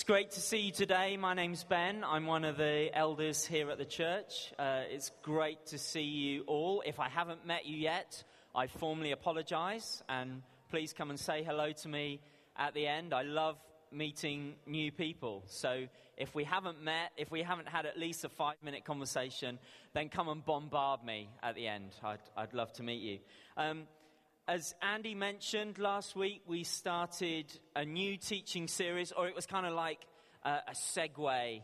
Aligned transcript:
It's 0.00 0.06
great 0.06 0.30
to 0.30 0.40
see 0.40 0.60
you 0.60 0.72
today. 0.72 1.18
My 1.18 1.34
name's 1.34 1.62
Ben. 1.62 2.04
I'm 2.04 2.24
one 2.24 2.44
of 2.44 2.56
the 2.56 2.88
elders 2.94 3.44
here 3.44 3.70
at 3.70 3.76
the 3.76 3.84
church. 3.84 4.50
Uh, 4.58 4.84
it's 4.88 5.12
great 5.20 5.66
to 5.66 5.78
see 5.78 6.00
you 6.00 6.44
all. 6.46 6.82
If 6.86 6.98
I 6.98 7.10
haven't 7.10 7.46
met 7.46 7.66
you 7.66 7.76
yet, 7.76 8.24
I 8.54 8.66
formally 8.66 9.12
apologize 9.12 10.02
and 10.08 10.40
please 10.70 10.94
come 10.94 11.10
and 11.10 11.20
say 11.20 11.44
hello 11.44 11.72
to 11.72 11.88
me 11.88 12.22
at 12.56 12.72
the 12.72 12.86
end. 12.86 13.12
I 13.12 13.24
love 13.24 13.58
meeting 13.92 14.54
new 14.66 14.90
people. 14.90 15.42
So 15.48 15.84
if 16.16 16.34
we 16.34 16.44
haven't 16.44 16.82
met, 16.82 17.10
if 17.18 17.30
we 17.30 17.42
haven't 17.42 17.68
had 17.68 17.84
at 17.84 17.98
least 17.98 18.24
a 18.24 18.30
five 18.30 18.56
minute 18.64 18.86
conversation, 18.86 19.58
then 19.92 20.08
come 20.08 20.30
and 20.30 20.42
bombard 20.42 21.04
me 21.04 21.28
at 21.42 21.56
the 21.56 21.66
end. 21.66 21.90
I'd, 22.02 22.20
I'd 22.38 22.54
love 22.54 22.72
to 22.74 22.82
meet 22.82 23.02
you. 23.02 23.18
Um, 23.58 23.82
as 24.50 24.74
Andy 24.82 25.14
mentioned 25.14 25.78
last 25.78 26.16
week, 26.16 26.42
we 26.44 26.64
started 26.64 27.46
a 27.76 27.84
new 27.84 28.16
teaching 28.16 28.66
series, 28.66 29.12
or 29.12 29.28
it 29.28 29.34
was 29.36 29.46
kind 29.46 29.64
of 29.64 29.74
like 29.74 30.00
a, 30.42 30.72
segue. 30.74 31.62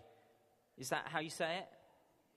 Is 0.78 0.91
that 0.91 1.06
how 1.06 1.18
you 1.18 1.30
say 1.30 1.58
it? 1.58 1.68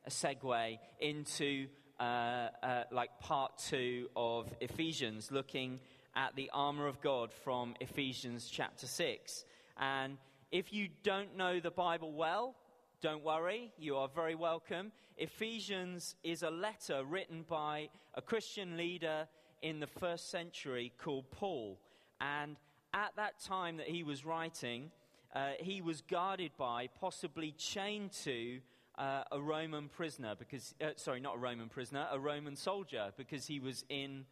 A 0.07 0.09
segue 0.09 0.80
into 0.99 1.67
uh, 1.99 2.48
uh, 2.63 2.84
like 2.91 3.12
part 3.20 3.59
two 3.59 4.07
of 4.16 4.52
Ephesians, 4.59 5.31
looking 5.31 5.81
at 6.16 6.35
the 6.35 6.49
armor 6.52 6.88
of 6.88 6.99
God 6.99 7.31
from 7.31 7.76
Ephesians 7.79 8.49
chapter 8.52 8.88
6. 8.88 9.45
And 9.77 10.18
if 10.52 10.73
you 10.73 10.88
don't 11.04 11.38
know 11.38 11.59
the 11.59 11.70
Bible 11.70 12.12
well, 12.12 12.55
don't 13.04 13.23
worry, 13.23 13.71
you 13.77 13.98
are 13.98 14.07
very 14.07 14.34
welcome. 14.34 14.93
Ephesians 15.16 16.16
is 16.23 16.41
a 16.41 16.49
letter 16.49 17.04
written 17.05 17.45
by 17.48 17.90
a 18.16 18.21
Christian 18.23 18.77
leader 18.77 19.27
in 19.62 19.80
the 19.80 19.88
first 19.88 20.30
century 20.30 20.91
called 20.98 21.30
Paul. 21.31 21.80
And 22.22 22.58
at 22.94 23.16
that 23.16 23.40
time 23.40 23.77
that 23.77 23.88
he 23.88 24.04
was 24.04 24.26
writing, 24.26 24.91
uh, 25.35 25.52
he 25.59 25.82
was 25.82 26.02
guarded 26.02 26.52
by, 26.58 26.88
possibly 26.99 27.52
chained 27.52 28.12
to, 28.23 28.59
uh, 28.98 29.23
a 29.32 29.40
Roman 29.40 29.87
prisoner, 29.87 30.35
because, 30.37 30.74
uh, 30.82 30.91
sorry, 30.96 31.20
not 31.20 31.35
a 31.35 31.40
Roman 31.40 31.70
prisoner, 31.70 32.07
a 32.12 32.20
Roman 32.20 32.55
soldier, 32.55 33.13
because 33.15 33.48
he 33.48 33.60
was 33.60 33.85
in 33.90 34.26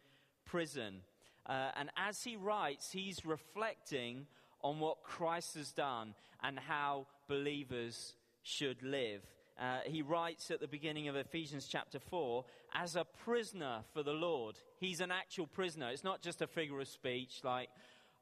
prison. 0.44 1.02
Uh, 1.46 1.70
and 1.76 1.90
as 1.96 2.24
he 2.24 2.36
writes, 2.36 2.92
he's 2.92 3.24
reflecting 3.24 4.26
on 4.62 4.80
what 4.80 5.02
Christ 5.02 5.54
has 5.54 5.72
done 5.72 6.14
and 6.42 6.58
how 6.58 7.06
believers 7.28 8.14
should 8.42 8.82
live. 8.82 9.22
Uh, 9.58 9.80
he 9.86 10.02
writes 10.02 10.50
at 10.50 10.60
the 10.60 10.68
beginning 10.68 11.08
of 11.08 11.16
Ephesians 11.16 11.66
chapter 11.66 11.98
4 11.98 12.44
as 12.74 12.96
a 12.96 13.04
prisoner 13.04 13.80
for 13.92 14.02
the 14.02 14.12
Lord. 14.12 14.56
He's 14.80 15.00
an 15.00 15.10
actual 15.10 15.46
prisoner. 15.46 15.90
It's 15.90 16.04
not 16.04 16.22
just 16.22 16.40
a 16.40 16.46
figure 16.46 16.80
of 16.80 16.88
speech 16.88 17.40
like, 17.42 17.68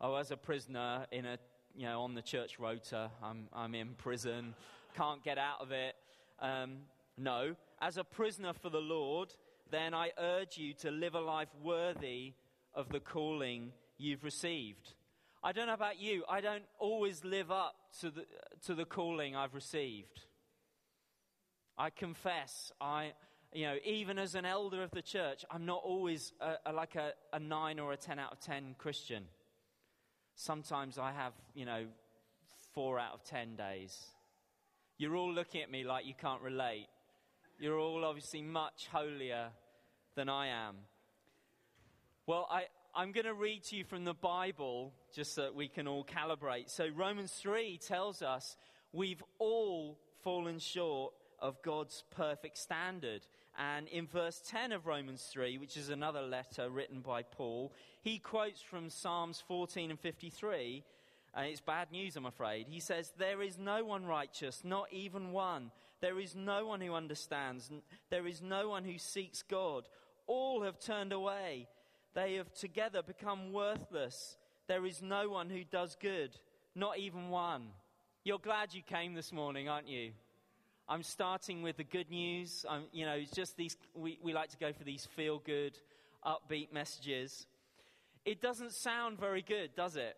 oh, 0.00 0.14
as 0.14 0.30
a 0.30 0.36
prisoner 0.36 1.06
in 1.12 1.26
a, 1.26 1.38
you 1.74 1.86
know, 1.86 2.02
on 2.02 2.14
the 2.14 2.22
church 2.22 2.58
rota, 2.58 3.10
I'm, 3.22 3.48
I'm 3.52 3.74
in 3.74 3.94
prison, 3.94 4.54
can't 4.96 5.22
get 5.22 5.36
out 5.38 5.60
of 5.60 5.72
it. 5.72 5.94
Um, 6.40 6.78
no, 7.18 7.56
as 7.80 7.98
a 7.98 8.04
prisoner 8.04 8.52
for 8.54 8.70
the 8.70 8.80
Lord, 8.80 9.34
then 9.70 9.92
I 9.94 10.12
urge 10.18 10.56
you 10.56 10.72
to 10.74 10.90
live 10.90 11.14
a 11.14 11.20
life 11.20 11.48
worthy 11.62 12.34
of 12.74 12.88
the 12.88 13.00
calling 13.00 13.72
you've 13.98 14.24
received. 14.24 14.94
I 15.42 15.52
don't 15.52 15.66
know 15.66 15.74
about 15.74 16.00
you, 16.00 16.24
I 16.28 16.40
don't 16.40 16.64
always 16.78 17.24
live 17.24 17.50
up 17.50 17.76
to 18.00 18.10
the, 18.10 18.26
to 18.66 18.74
the 18.74 18.84
calling 18.84 19.36
I've 19.36 19.54
received. 19.54 20.22
I 21.78 21.90
confess, 21.90 22.72
I, 22.80 23.12
you 23.56 23.64
know, 23.64 23.76
even 23.86 24.18
as 24.18 24.34
an 24.34 24.44
elder 24.44 24.82
of 24.82 24.90
the 24.90 25.00
church, 25.00 25.42
I'm 25.50 25.64
not 25.64 25.80
always 25.82 26.34
a, 26.42 26.70
a, 26.70 26.72
like 26.74 26.94
a, 26.94 27.12
a 27.32 27.38
9 27.38 27.78
or 27.80 27.94
a 27.94 27.96
10 27.96 28.18
out 28.18 28.32
of 28.32 28.40
10 28.40 28.74
Christian. 28.76 29.24
Sometimes 30.34 30.98
I 30.98 31.10
have, 31.12 31.32
you 31.54 31.64
know, 31.64 31.86
4 32.74 32.98
out 32.98 33.14
of 33.14 33.24
10 33.24 33.56
days. 33.56 33.98
You're 34.98 35.16
all 35.16 35.32
looking 35.32 35.62
at 35.62 35.70
me 35.70 35.84
like 35.84 36.04
you 36.04 36.12
can't 36.20 36.42
relate. 36.42 36.88
You're 37.58 37.78
all 37.78 38.04
obviously 38.04 38.42
much 38.42 38.88
holier 38.92 39.48
than 40.16 40.28
I 40.28 40.48
am. 40.48 40.76
Well, 42.26 42.46
I, 42.50 42.64
I'm 42.94 43.10
going 43.12 43.24
to 43.24 43.32
read 43.32 43.64
to 43.64 43.76
you 43.76 43.84
from 43.84 44.04
the 44.04 44.12
Bible 44.12 44.92
just 45.14 45.34
so 45.34 45.44
that 45.44 45.54
we 45.54 45.68
can 45.68 45.88
all 45.88 46.04
calibrate. 46.04 46.68
So, 46.68 46.88
Romans 46.94 47.32
3 47.32 47.78
tells 47.78 48.20
us 48.20 48.58
we've 48.92 49.22
all 49.38 49.98
fallen 50.22 50.58
short 50.58 51.14
of 51.38 51.62
God's 51.62 52.04
perfect 52.10 52.58
standard. 52.58 53.26
And 53.58 53.88
in 53.88 54.06
verse 54.06 54.42
10 54.46 54.72
of 54.72 54.86
Romans 54.86 55.28
3, 55.32 55.56
which 55.58 55.76
is 55.76 55.88
another 55.88 56.20
letter 56.20 56.68
written 56.68 57.00
by 57.00 57.22
Paul, 57.22 57.72
he 58.02 58.18
quotes 58.18 58.60
from 58.60 58.90
Psalms 58.90 59.42
14 59.48 59.90
and 59.90 60.00
53. 60.00 60.84
And 61.34 61.46
it's 61.46 61.60
bad 61.60 61.90
news, 61.90 62.16
I'm 62.16 62.26
afraid. 62.26 62.66
He 62.68 62.80
says, 62.80 63.12
There 63.18 63.42
is 63.42 63.58
no 63.58 63.84
one 63.84 64.04
righteous, 64.04 64.62
not 64.64 64.92
even 64.92 65.32
one. 65.32 65.70
There 66.00 66.18
is 66.20 66.34
no 66.34 66.66
one 66.66 66.80
who 66.80 66.94
understands. 66.94 67.70
There 68.10 68.26
is 68.26 68.42
no 68.42 68.68
one 68.68 68.84
who 68.84 68.98
seeks 68.98 69.42
God. 69.42 69.88
All 70.26 70.62
have 70.62 70.78
turned 70.78 71.12
away. 71.12 71.68
They 72.14 72.34
have 72.34 72.52
together 72.54 73.02
become 73.02 73.52
worthless. 73.52 74.36
There 74.66 74.84
is 74.84 75.02
no 75.02 75.28
one 75.28 75.48
who 75.48 75.64
does 75.64 75.96
good, 76.00 76.36
not 76.74 76.98
even 76.98 77.28
one. 77.30 77.68
You're 78.24 78.38
glad 78.38 78.74
you 78.74 78.82
came 78.82 79.14
this 79.14 79.32
morning, 79.32 79.68
aren't 79.68 79.88
you? 79.88 80.12
I'm 80.88 81.02
starting 81.02 81.62
with 81.62 81.78
the 81.78 81.84
good 81.84 82.10
news. 82.10 82.64
I'm, 82.68 82.84
you 82.92 83.06
know, 83.06 83.14
it's 83.14 83.32
just 83.32 83.56
these, 83.56 83.76
we, 83.94 84.18
we 84.22 84.32
like 84.32 84.50
to 84.50 84.56
go 84.56 84.72
for 84.72 84.84
these 84.84 85.04
feel 85.04 85.42
good, 85.44 85.78
upbeat 86.24 86.72
messages. 86.72 87.46
It 88.24 88.40
doesn't 88.40 88.72
sound 88.72 89.18
very 89.18 89.42
good, 89.42 89.74
does 89.74 89.96
it? 89.96 90.16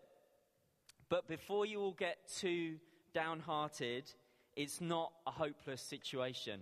But 1.09 1.27
before 1.27 1.65
you 1.65 1.79
all 1.81 1.95
get 1.97 2.17
too 2.27 2.75
downhearted, 3.15 4.11
it's 4.55 4.79
not 4.79 5.11
a 5.25 5.31
hopeless 5.31 5.81
situation. 5.81 6.61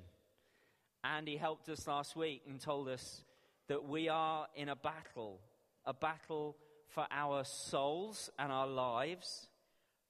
Andy 1.04 1.36
helped 1.36 1.68
us 1.68 1.86
last 1.86 2.16
week 2.16 2.44
and 2.48 2.62
told 2.62 2.88
us 2.88 3.24
that 3.68 3.90
we 3.90 4.08
are 4.08 4.48
in 4.56 4.70
a 4.70 4.76
battle, 4.78 5.42
a 5.86 5.94
battle 5.94 6.56
for 6.88 7.06
our 7.12 7.44
souls 7.44 8.30
and 8.40 8.54
our 8.54 8.68
lives, 8.68 9.50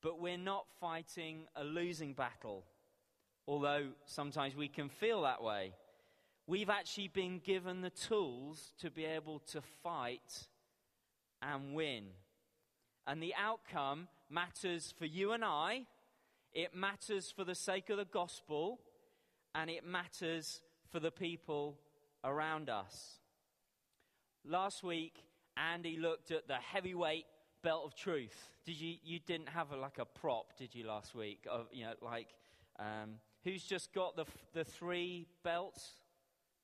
but 0.03 0.21
we're 0.21 0.37
not 0.37 0.65
fighting 0.79 1.47
a 1.55 1.63
losing 1.63 2.13
battle 2.13 2.63
although 3.47 3.87
sometimes 4.05 4.55
we 4.55 4.67
can 4.67 4.89
feel 4.89 5.21
that 5.21 5.41
way. 5.41 5.73
We've 6.45 6.69
actually 6.69 7.09
been 7.09 7.39
given 7.39 7.81
the 7.81 7.89
tools 7.89 8.73
to 8.79 8.89
be 8.89 9.05
able 9.05 9.39
to 9.51 9.61
fight 9.83 10.47
and 11.41 11.73
win. 11.73 12.05
And 13.05 13.21
the 13.21 13.33
outcome 13.35 14.07
matters 14.29 14.93
for 14.97 15.05
you 15.05 15.31
and 15.31 15.43
I, 15.43 15.85
it 16.53 16.75
matters 16.75 17.31
for 17.31 17.43
the 17.43 17.55
sake 17.55 17.89
of 17.89 17.97
the 17.97 18.05
gospel, 18.05 18.79
and 19.53 19.69
it 19.69 19.85
matters 19.85 20.61
for 20.91 20.99
the 20.99 21.11
people 21.11 21.77
around 22.23 22.69
us. 22.69 23.19
Last 24.45 24.83
week, 24.83 25.23
Andy 25.55 25.97
looked 25.97 26.31
at 26.31 26.47
the 26.47 26.55
heavyweight 26.55 27.25
belt 27.63 27.83
of 27.85 27.95
truth. 27.95 28.49
Did 28.65 28.79
you? 28.79 28.95
You 29.03 29.19
didn't 29.19 29.49
have 29.49 29.71
a, 29.71 29.77
like 29.77 29.99
a 29.99 30.05
prop, 30.05 30.57
did 30.57 30.73
you? 30.73 30.87
Last 30.87 31.13
week, 31.15 31.45
of 31.49 31.67
you 31.71 31.85
know, 31.85 31.93
like 32.01 32.29
um, 32.79 33.15
who's 33.47 33.63
just 33.63 33.93
got 33.93 34.17
the, 34.17 34.25
the 34.53 34.65
three 34.65 35.25
belts. 35.41 35.93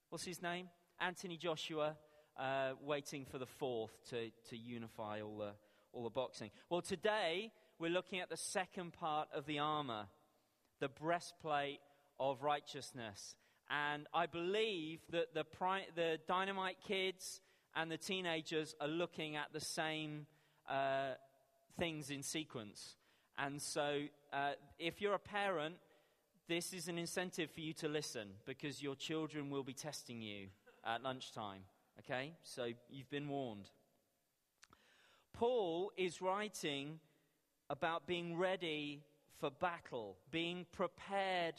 What's 0.09 0.25
his 0.25 0.41
name? 0.41 0.67
Anthony 0.99 1.37
Joshua, 1.37 1.95
uh, 2.37 2.71
waiting 2.81 3.25
for 3.25 3.37
the 3.37 3.45
fourth 3.45 3.93
to, 4.09 4.31
to 4.49 4.57
unify 4.57 5.21
all 5.21 5.37
the, 5.37 5.51
all 5.93 6.03
the 6.03 6.09
boxing. 6.09 6.51
Well, 6.69 6.81
today 6.81 7.53
we're 7.79 7.89
looking 7.89 8.19
at 8.19 8.29
the 8.29 8.35
second 8.35 8.91
part 8.91 9.29
of 9.33 9.45
the 9.45 9.59
armor, 9.59 10.07
the 10.81 10.89
breastplate 10.89 11.79
of 12.19 12.43
righteousness. 12.43 13.35
And 13.69 14.05
I 14.13 14.25
believe 14.25 14.99
that 15.11 15.33
the, 15.33 15.45
pri- 15.45 15.87
the 15.95 16.19
dynamite 16.27 16.77
kids 16.85 17.39
and 17.77 17.89
the 17.89 17.97
teenagers 17.97 18.75
are 18.81 18.89
looking 18.89 19.37
at 19.37 19.53
the 19.53 19.61
same 19.61 20.25
uh, 20.69 21.13
things 21.79 22.09
in 22.09 22.23
sequence. 22.23 22.97
And 23.37 23.61
so, 23.61 24.01
uh, 24.33 24.51
if 24.79 25.01
you're 25.01 25.15
a 25.15 25.19
parent, 25.19 25.75
this 26.47 26.73
is 26.73 26.87
an 26.87 26.97
incentive 26.97 27.49
for 27.51 27.61
you 27.61 27.73
to 27.73 27.87
listen 27.87 28.29
because 28.45 28.81
your 28.81 28.95
children 28.95 29.49
will 29.49 29.63
be 29.63 29.73
testing 29.73 30.21
you 30.21 30.47
at 30.85 31.01
lunchtime. 31.01 31.61
Okay? 31.99 32.33
So 32.43 32.69
you've 32.89 33.09
been 33.09 33.29
warned. 33.29 33.69
Paul 35.33 35.91
is 35.97 36.21
writing 36.21 36.99
about 37.69 38.05
being 38.05 38.37
ready 38.37 39.03
for 39.39 39.49
battle, 39.49 40.17
being 40.31 40.65
prepared 40.71 41.55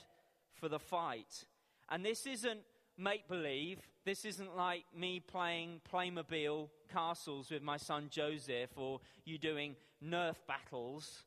for 0.53 0.69
the 0.69 0.79
fight. 0.79 1.45
And 1.91 2.05
this 2.05 2.27
isn't 2.27 2.61
make 2.97 3.27
believe. 3.29 3.81
This 4.05 4.25
isn't 4.25 4.57
like 4.57 4.85
me 4.97 5.21
playing 5.21 5.81
Playmobil 5.93 6.69
castles 6.93 7.51
with 7.51 7.63
my 7.63 7.77
son 7.77 8.09
Joseph 8.11 8.71
or 8.77 9.01
you 9.25 9.39
doing 9.39 9.77
Nerf 10.05 10.37
battles. 10.47 11.25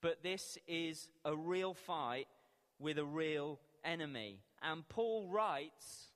But 0.00 0.22
this 0.22 0.56
is 0.66 1.08
a 1.24 1.36
real 1.36 1.74
fight 1.74 2.26
with 2.80 2.98
a 2.98 3.04
real 3.04 3.58
enemy. 3.84 4.40
And 4.62 4.88
Paul 4.88 5.28
writes 5.28 6.08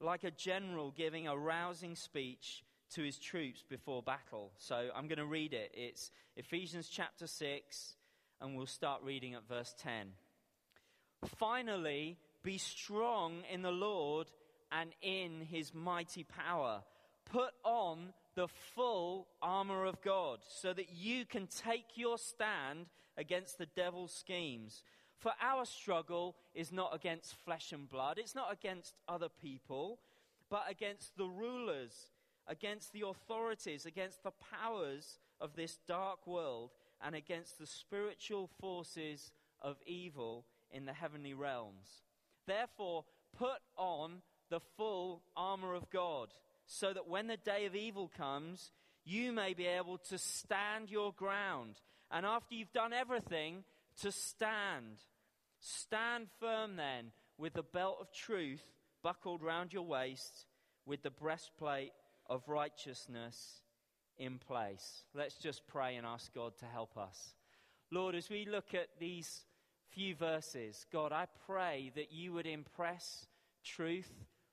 like 0.00 0.24
a 0.24 0.30
general 0.30 0.90
giving 0.90 1.28
a 1.28 1.36
rousing 1.36 1.94
speech 1.94 2.64
to 2.94 3.02
his 3.02 3.18
troops 3.18 3.62
before 3.68 4.02
battle. 4.02 4.50
So 4.58 4.88
I'm 4.94 5.06
going 5.06 5.18
to 5.18 5.26
read 5.26 5.52
it. 5.52 5.72
It's 5.74 6.10
Ephesians 6.36 6.88
chapter 6.88 7.26
6, 7.26 7.94
and 8.40 8.56
we'll 8.56 8.66
start 8.66 9.02
reading 9.04 9.34
at 9.34 9.46
verse 9.48 9.74
10. 9.78 10.08
Finally, 11.36 12.16
be 12.42 12.58
strong 12.58 13.42
in 13.52 13.62
the 13.62 13.70
Lord 13.70 14.28
and 14.72 14.90
in 15.02 15.42
his 15.42 15.74
mighty 15.74 16.24
power. 16.24 16.82
Put 17.26 17.52
on 17.64 18.12
the 18.34 18.48
full 18.48 19.28
armor 19.42 19.84
of 19.84 20.00
God 20.02 20.38
so 20.48 20.72
that 20.72 20.90
you 20.92 21.24
can 21.26 21.46
take 21.46 21.96
your 21.96 22.18
stand 22.18 22.86
against 23.16 23.58
the 23.58 23.66
devil's 23.66 24.12
schemes. 24.12 24.82
For 25.20 25.32
our 25.40 25.66
struggle 25.66 26.34
is 26.54 26.72
not 26.72 26.94
against 26.94 27.36
flesh 27.44 27.72
and 27.72 27.88
blood, 27.88 28.18
it's 28.18 28.34
not 28.34 28.50
against 28.50 28.94
other 29.06 29.28
people, 29.28 29.98
but 30.48 30.64
against 30.68 31.16
the 31.16 31.26
rulers, 31.26 32.08
against 32.48 32.92
the 32.94 33.06
authorities, 33.06 33.84
against 33.84 34.22
the 34.22 34.32
powers 34.50 35.18
of 35.38 35.54
this 35.54 35.78
dark 35.86 36.26
world, 36.26 36.70
and 37.02 37.14
against 37.14 37.58
the 37.58 37.66
spiritual 37.66 38.48
forces 38.60 39.30
of 39.60 39.76
evil 39.86 40.46
in 40.70 40.86
the 40.86 40.94
heavenly 40.94 41.34
realms. 41.34 42.02
Therefore, 42.46 43.04
put 43.36 43.60
on 43.76 44.22
the 44.48 44.60
full 44.78 45.22
armor 45.36 45.74
of 45.74 45.90
God, 45.90 46.28
so 46.64 46.94
that 46.94 47.08
when 47.08 47.26
the 47.26 47.36
day 47.36 47.66
of 47.66 47.76
evil 47.76 48.10
comes, 48.16 48.72
you 49.04 49.32
may 49.32 49.52
be 49.52 49.66
able 49.66 49.98
to 50.08 50.16
stand 50.16 50.90
your 50.90 51.12
ground. 51.12 51.76
And 52.10 52.24
after 52.24 52.54
you've 52.54 52.72
done 52.72 52.94
everything, 52.94 53.64
to 54.02 54.12
stand. 54.12 54.98
Stand 55.60 56.28
firm 56.40 56.76
then, 56.76 57.12
with 57.38 57.54
the 57.54 57.62
belt 57.62 57.98
of 58.00 58.12
truth 58.12 58.64
buckled 59.02 59.42
round 59.42 59.72
your 59.72 59.82
waist, 59.82 60.46
with 60.86 61.02
the 61.02 61.10
breastplate 61.10 61.92
of 62.26 62.48
righteousness 62.48 63.62
in 64.18 64.38
place. 64.38 65.04
Let's 65.14 65.36
just 65.36 65.66
pray 65.66 65.96
and 65.96 66.06
ask 66.06 66.32
God 66.34 66.52
to 66.58 66.66
help 66.66 66.96
us. 66.96 67.34
Lord, 67.90 68.14
as 68.14 68.30
we 68.30 68.46
look 68.46 68.74
at 68.74 68.88
these 68.98 69.44
few 69.90 70.14
verses, 70.14 70.86
God, 70.92 71.12
I 71.12 71.26
pray 71.46 71.90
that 71.94 72.12
you 72.12 72.32
would 72.32 72.46
impress 72.46 73.26
truth 73.64 74.12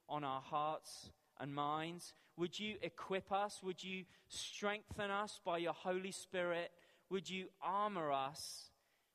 on 0.10 0.24
our 0.24 0.42
hearts 0.42 1.12
and 1.40 1.54
minds. 1.54 2.14
Would 2.38 2.60
you 2.60 2.76
equip 2.82 3.32
us? 3.32 3.60
Would 3.64 3.84
you 3.84 4.06
strengthen 4.28 5.12
us 5.12 5.40
by 5.46 5.60
your 5.60 5.74
Holy 5.74 6.12
Spirit? 6.12 6.72
Would 7.10 7.30
you 7.30 7.48
armor 7.62 8.12
us 8.12 8.72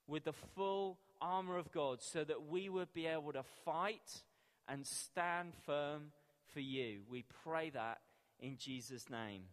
with 0.06 0.24
the 0.24 0.32
full 0.32 0.98
armor 1.22 1.56
of 1.56 1.72
God 1.72 2.02
so 2.02 2.24
that 2.24 2.48
we 2.48 2.68
would 2.68 2.92
be 2.92 3.06
able 3.06 3.32
to 3.32 3.44
fight 3.64 4.22
and 4.68 4.86
stand 4.86 5.54
firm 5.64 6.12
for 6.52 6.60
you? 6.60 7.00
We 7.08 7.24
pray 7.44 7.70
that 7.70 8.00
in 8.38 8.58
Jesus' 8.58 9.08
name. 9.08 9.44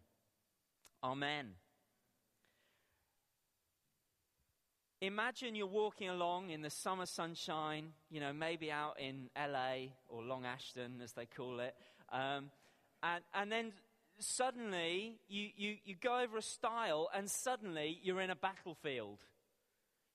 Amen. 1.02 1.52
Imagine 5.00 5.54
you're 5.54 5.66
walking 5.66 6.10
along 6.10 6.50
in 6.50 6.60
the 6.60 6.68
summer 6.68 7.06
sunshine, 7.06 7.92
you 8.10 8.20
know, 8.20 8.34
maybe 8.34 8.70
out 8.70 9.00
in 9.00 9.30
LA 9.34 9.92
or 10.08 10.22
Long 10.22 10.44
Ashton, 10.44 11.00
as 11.02 11.12
they 11.12 11.24
call 11.24 11.60
it. 11.60 11.74
Um, 12.12 12.50
and, 13.02 13.24
and 13.32 13.50
then 13.50 13.72
suddenly 14.18 15.16
you, 15.26 15.48
you, 15.56 15.76
you 15.84 15.94
go 15.94 16.20
over 16.20 16.36
a 16.36 16.42
stile 16.42 17.08
and 17.14 17.30
suddenly 17.30 17.98
you're 18.02 18.20
in 18.20 18.28
a 18.28 18.36
battlefield. 18.36 19.20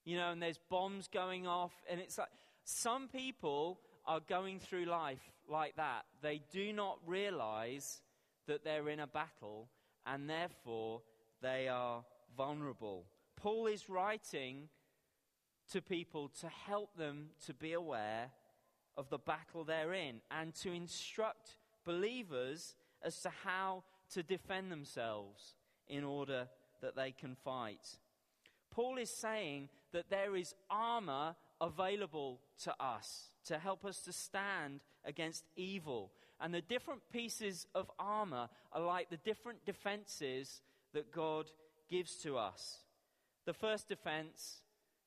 You 0.06 0.18
know, 0.18 0.32
and 0.32 0.42
there's 0.42 0.60
bombs 0.70 1.10
going 1.12 1.46
off. 1.48 1.74
And 1.90 2.00
it's 2.00 2.18
like 2.18 2.30
some 2.64 3.08
people 3.08 3.80
are 4.06 4.20
going 4.20 4.60
through 4.60 4.86
life 4.86 5.32
like 5.50 5.76
that. 5.76 6.06
They 6.22 6.42
do 6.52 6.72
not 6.72 7.00
realize 7.06 8.02
that 8.48 8.64
they're 8.64 8.90
in 8.90 9.00
a 9.00 9.08
battle 9.08 9.70
and 10.06 10.30
therefore 10.30 11.02
they 11.42 11.68
are 11.68 12.04
vulnerable. 12.38 13.06
Paul 13.36 13.68
is 13.68 13.90
writing 13.90 14.70
to 15.72 15.82
people 15.82 16.30
to 16.42 16.48
help 16.48 16.96
them 16.96 17.30
to 17.46 17.54
be 17.54 17.74
aware 17.74 18.30
of 18.98 19.10
the 19.10 19.18
battle 19.18 19.64
they're 19.64 19.94
in 19.94 20.22
and 20.32 20.54
to 20.56 20.72
instruct 20.72 21.58
believers 21.84 22.76
as 23.04 23.20
to 23.22 23.32
how 23.44 23.84
to 24.14 24.24
defend 24.24 24.72
themselves 24.72 25.56
in 25.88 26.04
order 26.04 26.48
that 26.82 26.96
they 26.96 27.12
can 27.12 27.36
fight. 27.44 27.98
Paul 28.76 28.98
is 28.98 29.10
saying 29.10 29.70
that 29.94 30.10
there 30.10 30.36
is 30.36 30.54
armor 30.70 31.36
available 31.62 32.42
to 32.64 32.76
us 32.78 33.30
to 33.46 33.58
help 33.58 33.86
us 33.86 34.02
to 34.02 34.12
stand 34.12 34.82
against 35.06 35.46
evil. 35.56 36.12
And 36.42 36.54
the 36.54 36.62
different 36.62 37.00
pieces 37.10 37.68
of 37.74 37.90
armor 37.98 38.50
are 38.74 38.82
like 38.82 39.10
the 39.10 39.18
different 39.18 39.66
defenses 39.66 40.62
that 40.94 41.14
God 41.14 41.46
gives 41.90 42.18
to 42.24 42.38
us. 42.38 42.80
The 43.46 43.54
first 43.54 43.88
defense 43.88 44.62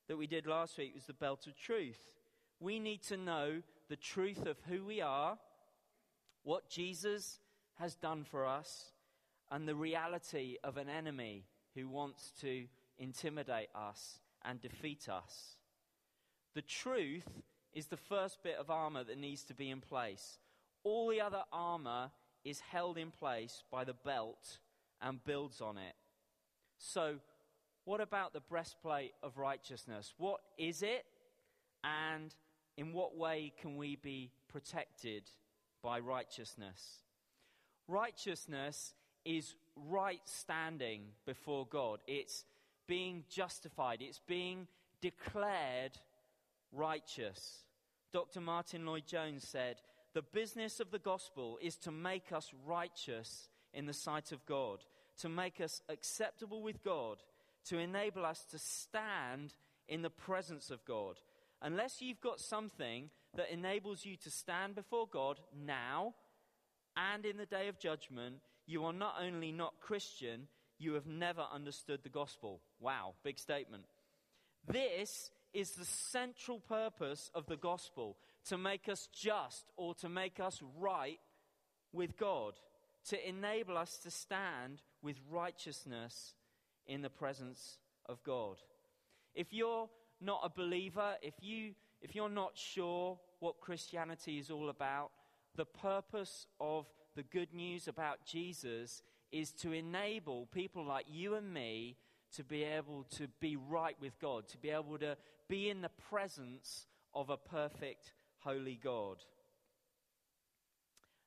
that 0.07 0.17
we 0.17 0.25
did 0.25 0.47
last 0.47 0.79
week 0.79 0.95
was 0.95 1.05
the 1.05 1.13
belt 1.13 1.45
of 1.45 1.55
truth. 1.55 1.99
We 2.59 2.79
need 2.79 3.03
to 3.03 3.17
know 3.17 3.61
the 3.87 3.95
truth 3.95 4.47
of 4.47 4.57
who 4.67 4.83
we 4.83 4.99
are, 4.99 5.37
what 6.41 6.69
Jesus 6.69 7.39
has 7.75 7.93
done 7.93 8.23
for 8.23 8.47
us, 8.47 8.85
and 9.51 9.67
the 9.67 9.75
reality 9.75 10.57
of 10.63 10.77
an 10.77 10.89
enemy 10.89 11.45
who 11.75 11.87
wants 11.87 12.31
to 12.41 12.65
intimidate 12.99 13.69
us 13.73 14.19
and 14.43 14.61
defeat 14.61 15.09
us. 15.09 15.55
The 16.55 16.61
truth 16.61 17.27
is 17.73 17.87
the 17.87 17.97
first 17.97 18.43
bit 18.43 18.57
of 18.59 18.69
armor 18.69 19.03
that 19.03 19.17
needs 19.17 19.43
to 19.43 19.53
be 19.53 19.69
in 19.69 19.81
place. 19.81 20.39
All 20.83 21.09
the 21.09 21.21
other 21.21 21.43
armor 21.51 22.11
is 22.43 22.59
held 22.59 22.97
in 22.97 23.11
place 23.11 23.63
by 23.71 23.83
the 23.83 23.93
belt 23.93 24.59
and 25.01 25.23
builds 25.23 25.61
on 25.61 25.77
it. 25.77 25.95
So, 26.77 27.15
what 27.85 28.01
about 28.01 28.33
the 28.33 28.39
breastplate 28.39 29.13
of 29.23 29.37
righteousness? 29.37 30.13
What 30.17 30.41
is 30.57 30.83
it? 30.83 31.05
And 31.83 32.33
in 32.77 32.93
what 32.93 33.17
way 33.17 33.53
can 33.59 33.77
we 33.77 33.95
be 33.95 34.31
protected 34.47 35.23
by 35.81 35.99
righteousness? 35.99 37.03
Righteousness 37.87 38.93
is 39.25 39.55
right 39.75 40.21
standing 40.25 41.01
before 41.25 41.65
God. 41.65 41.99
It's 42.07 42.45
being 42.89 43.23
justified. 43.29 43.99
It's 44.01 44.19
being 44.27 44.67
declared 44.99 45.91
righteous. 46.73 47.63
Dr. 48.11 48.41
Martyn 48.41 48.83
Lloyd-Jones 48.83 49.47
said, 49.47 49.75
The 50.15 50.23
business 50.23 50.79
of 50.79 50.89
the 50.89 50.97
gospel 50.97 51.59
is 51.61 51.75
to 51.77 51.91
make 51.91 52.31
us 52.31 52.51
righteous 52.65 53.47
in 53.75 53.85
the 53.85 53.93
sight 53.93 54.31
of 54.31 54.43
God, 54.47 54.79
to 55.19 55.29
make 55.29 55.61
us 55.61 55.83
acceptable 55.87 56.63
with 56.63 56.83
God, 56.83 57.17
to 57.65 57.77
enable 57.77 58.25
us 58.25 58.43
to 58.49 58.57
stand 58.57 59.53
in 59.87 60.01
the 60.01 60.09
presence 60.09 60.71
of 60.71 60.83
God. 60.83 61.19
Unless 61.61 62.01
you've 62.01 62.21
got 62.21 62.39
something 62.39 63.11
that 63.35 63.53
enables 63.53 64.03
you 64.03 64.15
to 64.17 64.31
stand 64.31 64.73
before 64.73 65.07
God 65.07 65.39
now 65.63 66.15
and 66.97 67.23
in 67.23 67.37
the 67.37 67.45
day 67.45 67.67
of 67.67 67.77
judgment, 67.77 68.37
you 68.65 68.83
are 68.85 68.93
not 68.93 69.15
only 69.21 69.51
not 69.51 69.79
Christian, 69.79 70.47
you 70.79 70.93
have 70.93 71.05
never 71.05 71.45
understood 71.53 72.01
the 72.03 72.09
gospel. 72.09 72.61
Wow, 72.79 73.13
big 73.23 73.37
statement. 73.37 73.83
This 74.67 75.29
is 75.53 75.71
the 75.71 75.85
central 75.85 76.59
purpose 76.59 77.29
of 77.35 77.45
the 77.47 77.57
gospel 77.57 78.17
to 78.47 78.57
make 78.57 78.87
us 78.87 79.07
just 79.13 79.65
or 79.77 79.93
to 79.95 80.09
make 80.09 80.39
us 80.39 80.61
right 80.79 81.19
with 81.91 82.17
God, 82.17 82.53
to 83.09 83.27
enable 83.27 83.77
us 83.77 83.97
to 84.03 84.11
stand 84.11 84.81
with 85.01 85.17
righteousness 85.29 86.35
in 86.87 87.01
the 87.01 87.09
presence 87.09 87.77
of 88.07 88.23
God. 88.23 88.57
If 89.35 89.53
you're 89.53 89.89
not 90.21 90.41
a 90.43 90.49
believer, 90.49 91.15
if, 91.21 91.35
you, 91.41 91.73
if 92.01 92.15
you're 92.15 92.29
not 92.29 92.51
sure 92.55 93.19
what 93.39 93.59
Christianity 93.59 94.39
is 94.39 94.51
all 94.51 94.69
about, 94.69 95.11
the 95.55 95.65
purpose 95.65 96.45
of 96.59 96.85
the 97.15 97.23
good 97.23 97.53
news 97.53 97.87
about 97.87 98.25
Jesus 98.25 99.01
is 99.31 99.51
to 99.51 99.71
enable 99.71 100.47
people 100.47 100.85
like 100.85 101.05
you 101.09 101.35
and 101.35 101.53
me 101.53 101.97
to 102.35 102.43
be 102.43 102.63
able 102.63 103.05
to 103.17 103.27
be 103.39 103.55
right 103.55 103.95
with 103.99 104.19
God, 104.19 104.47
to 104.49 104.57
be 104.57 104.69
able 104.69 104.97
to 104.99 105.17
be 105.47 105.69
in 105.69 105.81
the 105.81 105.89
presence 106.09 106.85
of 107.13 107.29
a 107.29 107.37
perfect, 107.37 108.13
holy 108.39 108.79
God. 108.81 109.17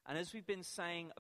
And 0.07 0.19
as 0.19 0.33
we've 0.33 0.47
been 0.47 0.65
saying 0.65 1.11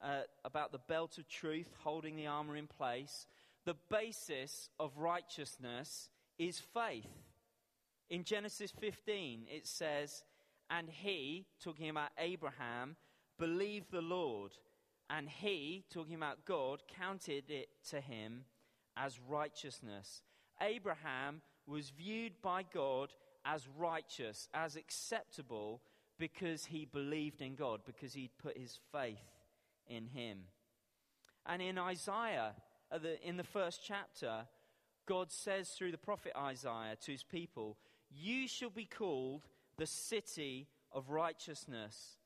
uh, 0.00 0.22
about 0.44 0.72
the 0.72 0.78
belt 0.78 1.18
of 1.18 1.28
truth 1.28 1.70
holding 1.82 2.16
the 2.16 2.26
armor 2.26 2.56
in 2.56 2.66
place, 2.66 3.26
the 3.64 3.76
basis 3.90 4.68
of 4.80 4.96
righteousness 4.98 6.08
is 6.38 6.58
faith. 6.58 7.06
In 8.10 8.24
Genesis 8.24 8.72
15, 8.80 9.46
it 9.48 9.66
says, 9.66 10.24
And 10.70 10.88
he, 10.88 11.46
talking 11.62 11.88
about 11.88 12.10
Abraham, 12.18 12.96
believed 13.38 13.90
the 13.90 14.02
Lord, 14.02 14.52
and 15.14 15.28
he, 15.28 15.84
talking 15.92 16.14
about 16.14 16.46
God, 16.46 16.82
counted 16.98 17.50
it 17.50 17.68
to 17.90 18.00
him 18.00 18.44
as 18.96 19.20
righteousness. 19.28 20.22
Abraham 20.60 21.42
was 21.66 21.90
viewed 21.90 22.40
by 22.40 22.62
God 22.62 23.10
as 23.44 23.68
righteous, 23.76 24.48
as 24.54 24.74
acceptable, 24.76 25.82
because 26.18 26.64
he 26.64 26.86
believed 26.86 27.42
in 27.42 27.56
God, 27.56 27.80
because 27.84 28.14
he'd 28.14 28.38
put 28.38 28.56
his 28.56 28.78
faith 28.90 29.18
in 29.86 30.06
him. 30.06 30.38
And 31.44 31.60
in 31.60 31.76
Isaiah, 31.76 32.54
in 33.22 33.36
the 33.36 33.44
first 33.44 33.80
chapter, 33.84 34.46
God 35.06 35.30
says 35.30 35.70
through 35.70 35.90
the 35.90 35.98
prophet 35.98 36.32
Isaiah 36.36 36.96
to 37.04 37.12
his 37.12 37.24
people, 37.24 37.76
You 38.10 38.48
shall 38.48 38.70
be 38.70 38.86
called 38.86 39.42
the 39.76 39.86
city 39.86 40.68
of 40.90 41.10
righteousness, 41.10 42.16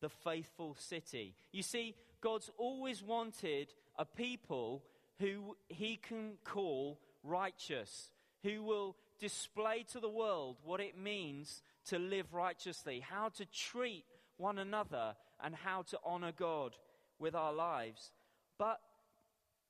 the 0.00 0.10
faithful 0.10 0.76
city. 0.78 1.34
You 1.52 1.62
see, 1.62 1.94
God's 2.26 2.50
always 2.58 3.04
wanted 3.04 3.72
a 3.96 4.04
people 4.04 4.82
who 5.20 5.56
he 5.68 5.96
can 5.96 6.32
call 6.42 6.98
righteous, 7.22 8.10
who 8.42 8.64
will 8.64 8.96
display 9.20 9.84
to 9.92 10.00
the 10.00 10.08
world 10.08 10.56
what 10.64 10.80
it 10.80 10.98
means 10.98 11.62
to 11.84 12.00
live 12.00 12.34
righteously, 12.34 12.98
how 12.98 13.28
to 13.36 13.46
treat 13.46 14.04
one 14.38 14.58
another, 14.58 15.14
and 15.40 15.54
how 15.54 15.82
to 15.82 16.00
honor 16.04 16.32
God 16.36 16.74
with 17.20 17.36
our 17.36 17.52
lives. 17.52 18.10
But 18.58 18.80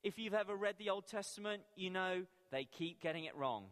if 0.03 0.19
you've 0.19 0.33
ever 0.33 0.57
read 0.57 0.77
the 0.79 0.89
Old 0.89 1.07
Testament, 1.07 1.61
you 1.77 1.91
know 1.91 2.23
they 2.53 2.65
keep 2.65 3.03
getting 3.03 3.27
it 3.27 3.37
wrong. 3.37 3.67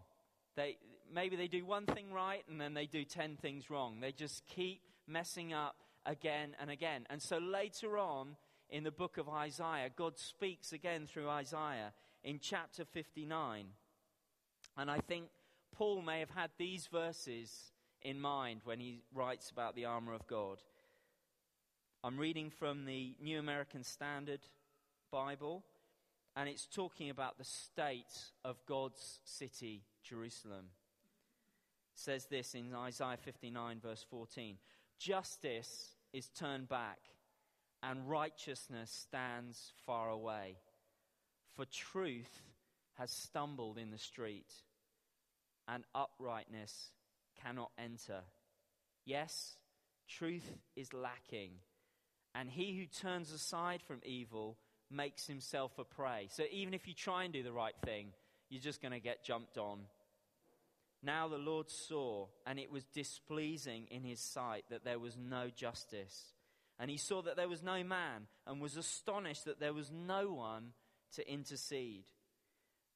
They, 0.57 0.77
maybe 1.11 1.37
they 1.37 1.49
do 1.49 1.65
one 1.65 1.87
thing 1.87 2.13
right 2.13 2.45
and 2.51 2.61
then 2.61 2.75
they 2.75 2.85
do 2.85 3.07
10 3.07 3.39
things 3.41 3.71
wrong. 3.71 4.01
They 4.01 4.13
just 4.13 4.47
keep 4.47 4.83
messing 5.09 5.55
up 5.55 5.75
again 6.05 6.51
and 6.61 6.71
again. 6.71 7.07
And 7.09 7.23
so 7.23 7.39
later 7.39 7.97
on 7.97 8.37
in 8.71 8.85
the 8.85 8.91
book 8.91 9.19
of 9.19 9.29
Isaiah, 9.29 9.91
God 9.95 10.19
speaks 10.19 10.73
again 10.73 11.07
through 11.07 11.29
Isaiah 11.29 11.93
in 12.23 12.39
chapter 12.41 12.85
59. 12.85 13.67
And 14.77 14.91
I 14.91 14.99
think 14.99 15.27
Paul 15.75 16.03
may 16.03 16.21
have 16.21 16.31
had 16.31 16.51
these 16.59 16.87
verses 16.87 17.73
in 18.03 18.21
mind 18.21 18.61
when 18.65 18.81
he 18.81 19.03
writes 19.13 19.51
about 19.51 19.75
the 19.75 19.85
armor 19.85 20.15
of 20.15 20.27
God. 20.27 20.59
I'm 22.03 22.19
reading 22.19 22.51
from 22.51 22.85
the 22.85 23.15
New 23.21 23.39
American 23.39 23.83
Standard 23.83 24.41
Bible, 25.11 25.65
and 26.37 26.49
it's 26.49 26.67
talking 26.67 27.09
about 27.09 27.39
the 27.39 27.45
state 27.45 28.33
of 28.45 28.57
God's 28.67 29.21
city, 29.25 29.85
Jerusalem. 30.03 30.67
It 31.95 32.01
says 32.01 32.27
this 32.27 32.55
in 32.55 32.75
Isaiah 32.75 33.17
59, 33.17 33.81
verse 33.81 34.05
14 34.11 34.59
Justice 34.99 35.95
is 36.13 36.29
turned 36.29 36.69
back, 36.69 36.99
and 37.89 38.09
righteousness 38.09 38.91
stands 38.91 39.73
far 39.87 40.09
away. 40.09 40.57
For 41.55 41.67
truth 41.67 42.43
has 42.95 43.11
stumbled 43.11 43.79
in 43.79 43.91
the 43.91 43.99
street, 43.99 44.53
and 45.69 45.85
uprightness 45.95 46.91
cannot 47.43 47.71
enter. 47.79 48.21
Yes, 49.05 49.57
truth 50.09 50.57
is 50.77 50.93
lacking, 50.95 51.51
and 52.35 52.49
he 52.51 52.77
who 52.79 52.87
turns 52.87 53.31
aside 53.33 53.83
from 53.83 54.01
evil 54.05 54.57
makes 54.91 55.27
himself 55.27 55.79
a 55.79 55.85
prey. 55.85 56.29
So 56.31 56.45
even 56.51 56.73
if 56.73 56.89
you 56.89 56.95
try 56.95 57.25
and 57.25 57.33
do 57.33 57.43
the 57.43 57.53
right 57.53 57.75
thing, 57.85 58.09
you're 58.49 58.63
just 58.63 58.81
going 58.81 58.93
to 58.93 59.01
get 59.01 59.25
jumped 59.25 59.59
on. 59.59 59.81
Now 61.03 61.29
the 61.29 61.37
Lord 61.37 61.69
saw, 61.69 62.29
and 62.47 62.59
it 62.59 62.71
was 62.71 62.85
displeasing 62.85 63.89
in 63.91 64.05
his 64.05 64.21
sight 64.21 64.65
that 64.71 64.85
there 64.85 64.99
was 64.99 65.17
no 65.19 65.51
justice. 65.55 66.34
And 66.79 66.91
he 66.91 66.97
saw 66.97 67.23
that 67.23 67.37
there 67.37 67.49
was 67.49 67.63
no 67.63 67.85
man, 67.85 68.27
and 68.47 68.61
was 68.61 68.77
astonished 68.77 69.45
that 69.45 69.61
there 69.61 69.73
was 69.73 69.91
no 69.93 70.33
one 70.33 70.73
to 71.15 71.31
intercede. 71.31 72.05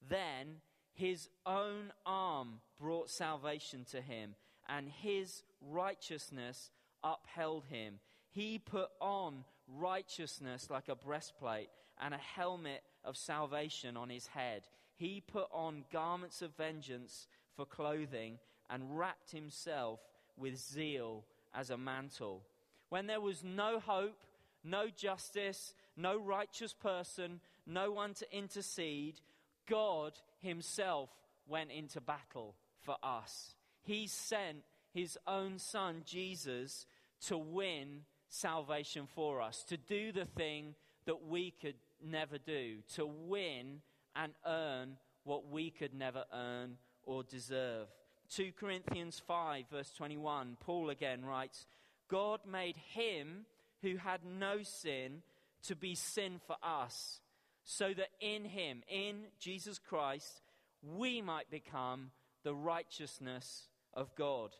Then 0.08 0.60
his 0.94 1.28
own 1.46 1.92
arm 2.04 2.60
brought 2.80 3.08
salvation 3.08 3.84
to 3.92 4.00
him, 4.00 4.34
and 4.68 4.88
his 4.88 5.42
righteousness 5.60 6.70
upheld 7.04 7.66
him. 7.66 8.00
He 8.30 8.58
put 8.58 8.88
on 9.00 9.44
righteousness 9.68 10.68
like 10.70 10.88
a 10.88 10.96
breastplate 10.96 11.68
and 12.00 12.14
a 12.14 12.18
helmet 12.18 12.82
of 13.04 13.16
salvation 13.16 13.96
on 13.96 14.10
his 14.10 14.26
head. 14.26 14.62
He 14.96 15.20
put 15.20 15.48
on 15.52 15.84
garments 15.92 16.42
of 16.42 16.56
vengeance 16.56 17.28
for 17.54 17.64
clothing 17.64 18.38
and 18.68 18.98
wrapped 18.98 19.30
himself 19.30 20.00
with 20.36 20.56
zeal 20.56 21.24
as 21.54 21.70
a 21.70 21.78
mantle. 21.78 22.42
When 22.88 23.06
there 23.06 23.20
was 23.20 23.44
no 23.44 23.80
hope, 23.80 24.24
no 24.64 24.88
justice, 24.88 25.74
no 25.96 26.18
righteous 26.18 26.72
person, 26.72 27.40
no 27.66 27.92
one 27.92 28.14
to 28.14 28.36
intercede, 28.36 29.20
God 29.68 30.12
Himself 30.40 31.10
went 31.46 31.70
into 31.70 32.00
battle 32.00 32.54
for 32.80 32.96
us. 33.02 33.54
He 33.82 34.06
sent 34.06 34.58
His 34.92 35.18
own 35.26 35.58
Son, 35.58 36.02
Jesus, 36.04 36.86
to 37.26 37.36
win 37.36 38.02
salvation 38.28 39.06
for 39.14 39.40
us, 39.40 39.64
to 39.64 39.76
do 39.76 40.12
the 40.12 40.24
thing 40.24 40.74
that 41.06 41.26
we 41.26 41.50
could 41.50 41.76
never 42.04 42.38
do, 42.38 42.76
to 42.94 43.06
win 43.06 43.80
and 44.14 44.32
earn 44.46 44.96
what 45.24 45.50
we 45.50 45.70
could 45.70 45.94
never 45.94 46.24
earn 46.32 46.76
or 47.04 47.22
deserve. 47.22 47.88
2 48.30 48.52
Corinthians 48.58 49.22
5, 49.26 49.64
verse 49.70 49.90
21, 49.96 50.56
Paul 50.60 50.90
again 50.90 51.24
writes, 51.24 51.66
God 52.08 52.40
made 52.50 52.76
him 52.76 53.46
who 53.82 53.96
had 53.96 54.20
no 54.24 54.62
sin 54.62 55.22
to 55.64 55.76
be 55.76 55.94
sin 55.94 56.40
for 56.46 56.56
us, 56.62 57.20
so 57.64 57.92
that 57.94 58.08
in 58.20 58.44
him, 58.44 58.82
in 58.88 59.26
Jesus 59.38 59.78
Christ, 59.78 60.42
we 60.82 61.20
might 61.20 61.50
become 61.50 62.10
the 62.44 62.54
righteousness 62.54 63.68
of 63.92 64.14
God. 64.14 64.50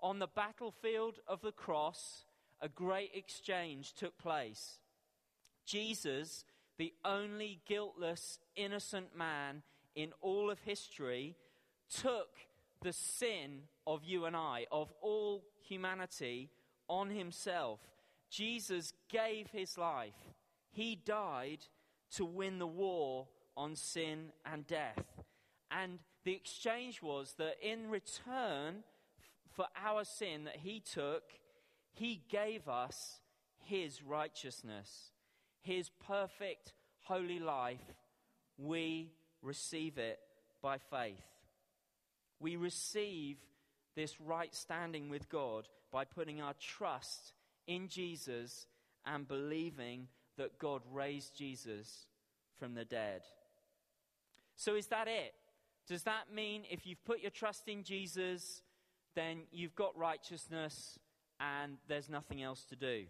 On 0.00 0.18
the 0.18 0.26
battlefield 0.26 1.20
of 1.26 1.42
the 1.42 1.52
cross, 1.52 2.24
a 2.60 2.68
great 2.68 3.10
exchange 3.14 3.92
took 3.94 4.16
place. 4.18 4.78
Jesus, 5.64 6.44
the 6.78 6.94
only 7.04 7.60
guiltless, 7.66 8.38
innocent 8.54 9.16
man 9.16 9.62
in 9.94 10.12
all 10.20 10.50
of 10.50 10.60
history, 10.60 11.36
took 11.90 12.28
the 12.82 12.92
sin 12.92 13.62
of 13.86 14.04
you 14.04 14.24
and 14.24 14.36
I, 14.36 14.66
of 14.70 14.92
all 15.00 15.44
humanity, 15.62 16.50
on 16.88 17.10
himself. 17.10 17.80
Jesus 18.30 18.92
gave 19.08 19.48
his 19.50 19.78
life. 19.78 20.14
He 20.70 20.94
died 20.96 21.60
to 22.16 22.24
win 22.24 22.58
the 22.58 22.66
war 22.66 23.28
on 23.56 23.76
sin 23.76 24.32
and 24.44 24.66
death. 24.66 25.04
And 25.70 25.98
the 26.24 26.34
exchange 26.34 27.02
was 27.02 27.34
that 27.38 27.56
in 27.62 27.90
return 27.90 28.84
for 29.50 29.66
our 29.82 30.04
sin 30.04 30.44
that 30.44 30.56
he 30.56 30.80
took, 30.80 31.22
he 31.92 32.22
gave 32.28 32.68
us 32.68 33.20
his 33.64 34.02
righteousness, 34.02 35.12
his 35.62 35.90
perfect 36.06 36.72
holy 37.02 37.38
life. 37.38 37.94
We 38.58 39.12
receive 39.42 39.98
it 39.98 40.18
by 40.62 40.78
faith. 40.78 41.24
We 42.38 42.56
receive 42.56 43.38
this 43.94 44.20
right 44.20 44.54
standing 44.54 45.08
with 45.08 45.28
God 45.28 45.68
by 45.92 46.04
putting 46.04 46.40
our 46.40 46.54
trust 46.54 47.32
in 47.66 47.88
Jesus 47.88 48.66
and 49.04 49.26
believing 49.26 50.08
that 50.36 50.58
God 50.58 50.82
raised 50.92 51.36
Jesus 51.36 52.06
from 52.58 52.74
the 52.74 52.84
dead. 52.84 53.22
So, 54.54 54.74
is 54.74 54.86
that 54.88 55.08
it? 55.08 55.34
Does 55.86 56.02
that 56.02 56.32
mean 56.34 56.64
if 56.70 56.86
you've 56.86 57.04
put 57.04 57.20
your 57.20 57.30
trust 57.30 57.68
in 57.68 57.84
Jesus, 57.84 58.62
then 59.14 59.42
you've 59.52 59.74
got 59.74 59.96
righteousness 59.96 60.98
and 61.38 61.76
there's 61.88 62.08
nothing 62.08 62.42
else 62.42 62.64
to 62.66 62.76
do? 62.76 63.04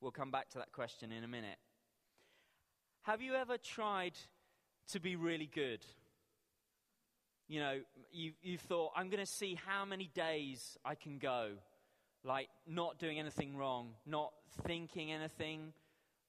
We'll 0.00 0.12
come 0.12 0.30
back 0.30 0.50
to 0.50 0.58
that 0.58 0.72
question 0.72 1.10
in 1.10 1.24
a 1.24 1.28
minute. 1.28 1.58
Have 3.02 3.20
you 3.20 3.34
ever 3.34 3.58
tried 3.58 4.14
to 4.88 5.00
be 5.00 5.16
really 5.16 5.50
good? 5.52 5.84
You 7.48 7.60
know, 7.60 7.80
you, 8.10 8.32
you 8.42 8.58
thought, 8.58 8.92
I'm 8.96 9.10
going 9.10 9.24
to 9.24 9.30
see 9.30 9.58
how 9.66 9.84
many 9.84 10.10
days 10.14 10.78
I 10.84 10.94
can 10.94 11.18
go, 11.18 11.50
like 12.24 12.48
not 12.66 12.98
doing 12.98 13.18
anything 13.18 13.56
wrong, 13.56 13.90
not 14.06 14.32
thinking 14.66 15.12
anything 15.12 15.72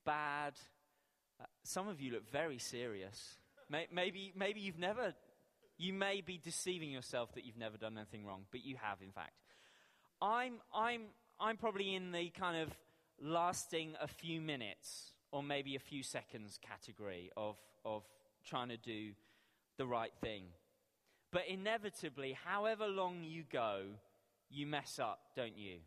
bad. 0.06 0.54
Uh, 1.40 1.46
some 1.64 1.88
of 1.88 2.02
you 2.02 2.12
look 2.12 2.30
very 2.30 2.58
serious. 2.58 3.36
maybe, 3.70 4.34
maybe 4.36 4.60
you've 4.60 4.80
never, 4.80 5.14
you 5.78 5.94
may 5.94 6.22
be 6.22 6.38
deceiving 6.38 6.92
yourself 6.92 7.34
that 7.36 7.46
you've 7.46 7.58
never 7.58 7.78
done 7.78 7.98
anything 7.98 8.26
wrong, 8.26 8.42
but 8.52 8.66
you 8.66 8.76
have, 8.82 9.02
in 9.02 9.12
fact. 9.12 9.34
I'm, 10.22 10.56
I'm, 10.74 11.04
I'm 11.40 11.58
probably 11.58 11.96
in 11.96 12.12
the 12.12 12.30
kind 12.30 12.62
of 12.62 12.70
lasting 13.22 13.94
a 14.02 14.08
few 14.08 14.42
minutes 14.42 15.14
or 15.32 15.44
maybe 15.44 15.76
a 15.76 15.80
few 15.80 16.04
seconds 16.04 16.60
category 16.62 17.32
of, 17.36 17.58
of 17.84 18.04
trying 18.46 18.70
to 18.70 18.78
do 18.78 19.12
the 19.78 19.86
right 19.86 20.14
thing. 20.22 20.44
But 21.32 21.44
inevitably, 21.48 22.38
however 22.46 22.88
long 22.88 23.24
you 23.24 23.44
go, 23.52 23.82
you 24.50 24.68
mess 24.68 25.00
up, 25.00 25.20
don't 25.36 25.58
you? 25.58 25.78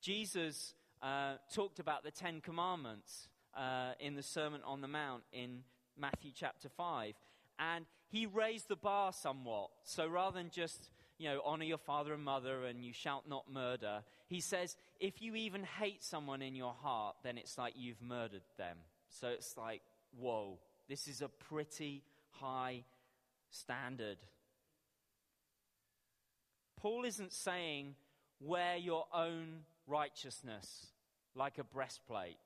Jesus 0.00 0.74
uh, 1.02 1.34
talked 1.52 1.78
about 1.78 2.04
the 2.04 2.10
Ten 2.10 2.40
Commandments 2.40 3.28
uh, 3.56 3.92
in 4.00 4.14
the 4.14 4.22
Sermon 4.22 4.60
on 4.64 4.80
the 4.80 4.88
Mount 4.88 5.22
in 5.32 5.62
Matthew 5.98 6.30
chapter 6.34 6.68
5. 6.68 7.14
And 7.58 7.86
he 8.08 8.26
raised 8.26 8.68
the 8.68 8.76
bar 8.76 9.12
somewhat. 9.12 9.70
So 9.84 10.06
rather 10.06 10.38
than 10.38 10.50
just, 10.50 10.90
you 11.18 11.28
know, 11.28 11.40
honor 11.44 11.64
your 11.64 11.78
father 11.78 12.12
and 12.12 12.22
mother 12.22 12.64
and 12.66 12.84
you 12.84 12.92
shalt 12.92 13.28
not 13.28 13.50
murder, 13.50 14.02
he 14.28 14.40
says, 14.40 14.76
if 15.00 15.22
you 15.22 15.34
even 15.34 15.64
hate 15.64 16.04
someone 16.04 16.42
in 16.42 16.54
your 16.54 16.74
heart, 16.74 17.16
then 17.22 17.38
it's 17.38 17.58
like 17.58 17.74
you've 17.76 18.02
murdered 18.02 18.42
them. 18.58 18.76
So 19.08 19.28
it's 19.28 19.56
like, 19.56 19.82
whoa, 20.18 20.58
this 20.88 21.08
is 21.08 21.22
a 21.22 21.28
pretty 21.28 22.02
high 22.30 22.84
standard. 23.50 24.18
Paul 26.80 27.04
isn't 27.04 27.32
saying 27.32 27.94
wear 28.40 28.76
your 28.76 29.06
own 29.12 29.64
righteousness 29.86 30.86
like 31.34 31.58
a 31.58 31.64
breastplate. 31.64 32.38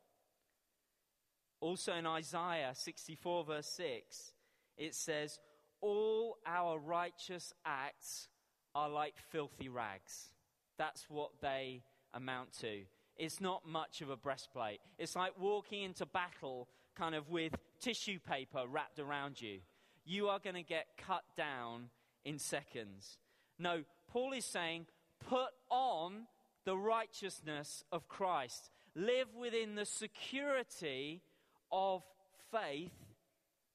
Also 1.61 1.93
in 1.95 2.07
Isaiah 2.07 2.73
64, 2.75 3.45
verse 3.45 3.67
6, 3.67 4.33
it 4.79 4.95
says, 4.95 5.39
All 5.81 6.39
our 6.47 6.79
righteous 6.79 7.53
acts 7.67 8.29
are 8.75 8.89
like 8.89 9.15
filthy 9.31 9.69
rags. 9.69 10.31
That's 10.79 11.05
what 11.11 11.31
they 11.43 11.83
amount 12.15 12.53
to. 12.61 12.83
It's 13.17 13.41
not 13.41 13.69
much 13.69 14.01
of 14.01 14.09
a 14.09 14.17
breastplate. 14.17 14.81
It's 14.99 15.15
like 15.15 15.39
walking 15.39 15.83
into 15.83 16.07
battle 16.07 16.69
kind 16.97 17.15
of 17.15 17.29
with 17.29 17.55
tissue 17.81 18.19
paper 18.19 18.65
wrapped 18.67 18.99
around 18.99 19.41
you. 19.41 19.59
You 20.07 20.29
are 20.29 20.39
going 20.39 20.57
to 20.57 20.63
get 20.63 20.87
cut 20.97 21.25
down 21.37 21.91
in 22.25 22.39
seconds. 22.39 23.19
No, 23.59 23.83
Paul 24.13 24.33
is 24.33 24.45
saying, 24.45 24.87
put 25.29 25.51
on 25.71 26.27
the 26.65 26.77
righteousness 26.77 27.85
of 27.93 28.09
Christ. 28.09 28.71
Live 28.95 29.35
within 29.35 29.77
the 29.77 29.87
security 29.87 31.23
of 31.71 32.03
faith 32.51 32.93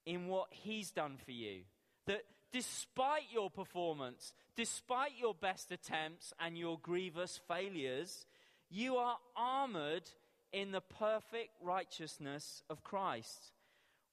in 0.04 0.28
what 0.28 0.48
he's 0.50 0.90
done 0.90 1.16
for 1.24 1.32
you. 1.32 1.62
That 2.06 2.22
despite 2.52 3.24
your 3.32 3.50
performance, 3.50 4.32
despite 4.56 5.12
your 5.18 5.34
best 5.34 5.72
attempts 5.72 6.32
and 6.38 6.56
your 6.56 6.78
grievous 6.78 7.40
failures, 7.48 8.26
you 8.70 8.96
are 8.96 9.16
armored 9.36 10.08
in 10.52 10.70
the 10.70 10.80
perfect 10.80 11.50
righteousness 11.62 12.62
of 12.70 12.84
Christ. 12.84 13.52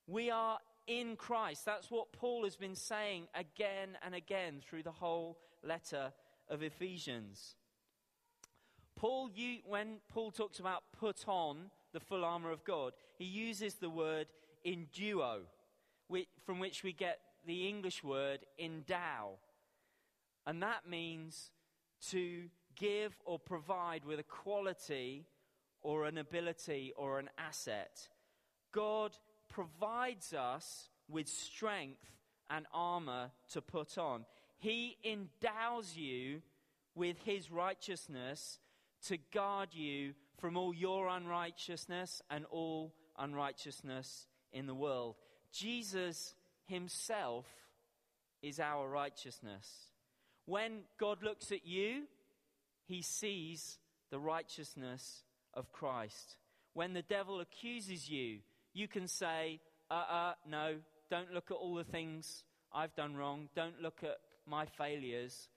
We 0.07 0.31
are 0.31 0.59
in 0.87 1.15
Christ. 1.15 1.65
That's 1.65 1.91
what 1.91 2.11
Paul 2.11 2.43
has 2.43 2.55
been 2.55 2.75
saying 2.75 3.27
again 3.35 3.97
and 4.03 4.15
again 4.15 4.61
through 4.67 4.83
the 4.83 4.91
whole 4.91 5.37
letter 5.63 6.13
of 6.49 6.61
Ephesians. 6.61 7.55
Paul, 8.95 9.29
when 9.65 9.97
Paul 10.09 10.31
talks 10.31 10.59
about 10.59 10.83
put 10.97 11.27
on 11.27 11.71
the 11.93 11.99
full 11.99 12.23
armor 12.23 12.51
of 12.51 12.63
God, 12.63 12.93
he 13.17 13.25
uses 13.25 13.75
the 13.75 13.89
word 13.89 14.27
enduo, 14.65 15.41
from 16.45 16.59
which 16.59 16.83
we 16.83 16.93
get 16.93 17.19
the 17.45 17.67
English 17.67 18.03
word 18.03 18.45
endow. 18.57 19.37
And 20.45 20.61
that 20.61 20.87
means 20.87 21.51
to 22.09 22.49
give 22.75 23.15
or 23.25 23.39
provide 23.39 24.05
with 24.05 24.19
a 24.19 24.23
quality 24.23 25.25
or 25.81 26.05
an 26.05 26.17
ability 26.17 26.93
or 26.95 27.19
an 27.19 27.29
asset. 27.37 28.07
God 28.71 29.17
provides 29.49 30.33
us 30.33 30.89
with 31.09 31.27
strength 31.27 32.11
and 32.49 32.65
armor 32.73 33.31
to 33.51 33.61
put 33.61 33.97
on. 33.97 34.25
He 34.63 34.95
endows 35.03 35.97
you 35.97 36.41
with 36.95 37.17
his 37.25 37.51
righteousness 37.51 38.59
to 39.07 39.17
guard 39.33 39.73
you 39.73 40.13
from 40.39 40.55
all 40.55 40.73
your 40.73 41.09
unrighteousness 41.09 42.21
and 42.29 42.45
all 42.45 42.93
unrighteousness 43.19 44.25
in 44.53 44.65
the 44.65 44.73
world. 44.73 45.15
Jesus 45.51 46.33
himself 46.65 47.45
is 48.41 48.61
our 48.61 48.87
righteousness. 48.87 49.67
When 50.45 50.83
God 50.97 51.23
looks 51.23 51.51
at 51.51 51.67
you, 51.67 52.03
he 52.85 53.01
sees 53.01 53.79
the 54.11 54.19
righteousness 54.19 55.23
of 55.53 55.73
Christ. 55.73 56.37
When 56.73 56.93
the 56.93 57.01
devil 57.01 57.41
accuses 57.41 58.09
you, 58.09 58.37
you 58.73 58.87
can 58.87 59.09
say, 59.09 59.59
uh 59.91 60.05
uh, 60.09 60.33
no, 60.49 60.75
don't 61.09 61.33
look 61.33 61.51
at 61.51 61.55
all 61.55 61.75
the 61.75 61.83
things 61.83 62.45
I've 62.71 62.95
done 62.95 63.17
wrong. 63.17 63.49
Don't 63.57 63.81
look 63.81 63.99
at 64.03 64.19
my 64.47 64.65
failures. 64.65 65.49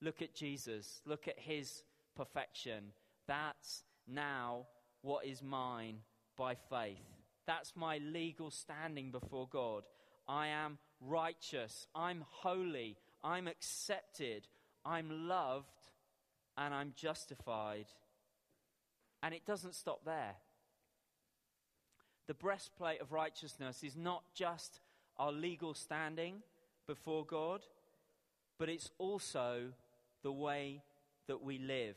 Look 0.00 0.22
at 0.22 0.34
Jesus. 0.34 1.00
Look 1.06 1.28
at 1.28 1.38
his 1.38 1.82
perfection. 2.16 2.92
That's 3.26 3.84
now 4.06 4.66
what 5.02 5.26
is 5.26 5.42
mine 5.42 5.98
by 6.36 6.54
faith. 6.54 6.98
That's 7.46 7.74
my 7.76 7.98
legal 7.98 8.50
standing 8.50 9.10
before 9.10 9.48
God. 9.50 9.84
I 10.26 10.48
am 10.48 10.78
righteous. 11.00 11.86
I'm 11.94 12.24
holy. 12.28 12.96
I'm 13.22 13.46
accepted. 13.46 14.46
I'm 14.84 15.28
loved. 15.28 15.66
And 16.56 16.72
I'm 16.72 16.92
justified. 16.96 17.86
And 19.22 19.34
it 19.34 19.44
doesn't 19.46 19.74
stop 19.74 20.04
there. 20.04 20.36
The 22.26 22.34
breastplate 22.34 23.00
of 23.00 23.12
righteousness 23.12 23.82
is 23.82 23.96
not 23.96 24.22
just 24.34 24.80
our 25.18 25.32
legal 25.32 25.74
standing 25.74 26.42
before 26.86 27.24
God, 27.24 27.60
but 28.58 28.68
it's 28.68 28.90
also 28.98 29.72
the 30.22 30.32
way 30.32 30.82
that 31.26 31.42
we 31.42 31.58
live. 31.58 31.96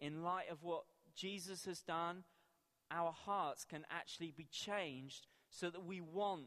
In 0.00 0.22
light 0.22 0.50
of 0.50 0.62
what 0.62 0.84
Jesus 1.14 1.64
has 1.66 1.82
done, 1.82 2.24
our 2.90 3.12
hearts 3.12 3.64
can 3.64 3.84
actually 3.90 4.32
be 4.36 4.46
changed 4.50 5.26
so 5.50 5.70
that 5.70 5.84
we 5.84 6.00
want 6.00 6.46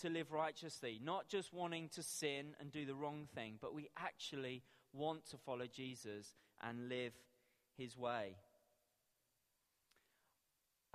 to 0.00 0.08
live 0.08 0.32
righteously, 0.32 1.00
not 1.02 1.28
just 1.28 1.52
wanting 1.52 1.88
to 1.90 2.02
sin 2.02 2.54
and 2.60 2.70
do 2.70 2.86
the 2.86 2.94
wrong 2.94 3.26
thing, 3.34 3.58
but 3.60 3.74
we 3.74 3.88
actually 3.96 4.62
want 4.92 5.26
to 5.30 5.36
follow 5.36 5.66
Jesus 5.66 6.34
and 6.62 6.88
live 6.88 7.12
his 7.76 7.96
way. 7.96 8.36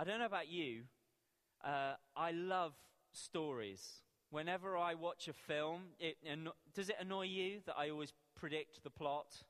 I 0.00 0.04
don't 0.04 0.18
know 0.18 0.26
about 0.26 0.48
you, 0.48 0.82
uh, 1.64 1.94
I 2.16 2.32
love 2.32 2.72
stories. 3.12 4.03
Whenever 4.34 4.76
I 4.76 4.94
watch 4.94 5.28
a 5.28 5.32
film, 5.32 5.82
it, 6.00 6.16
does 6.74 6.88
it 6.88 6.96
annoy 6.98 7.26
you 7.26 7.60
that 7.66 7.76
I 7.78 7.90
always 7.90 8.12
predict 8.34 8.82
the 8.82 8.90
plot? 8.90 9.44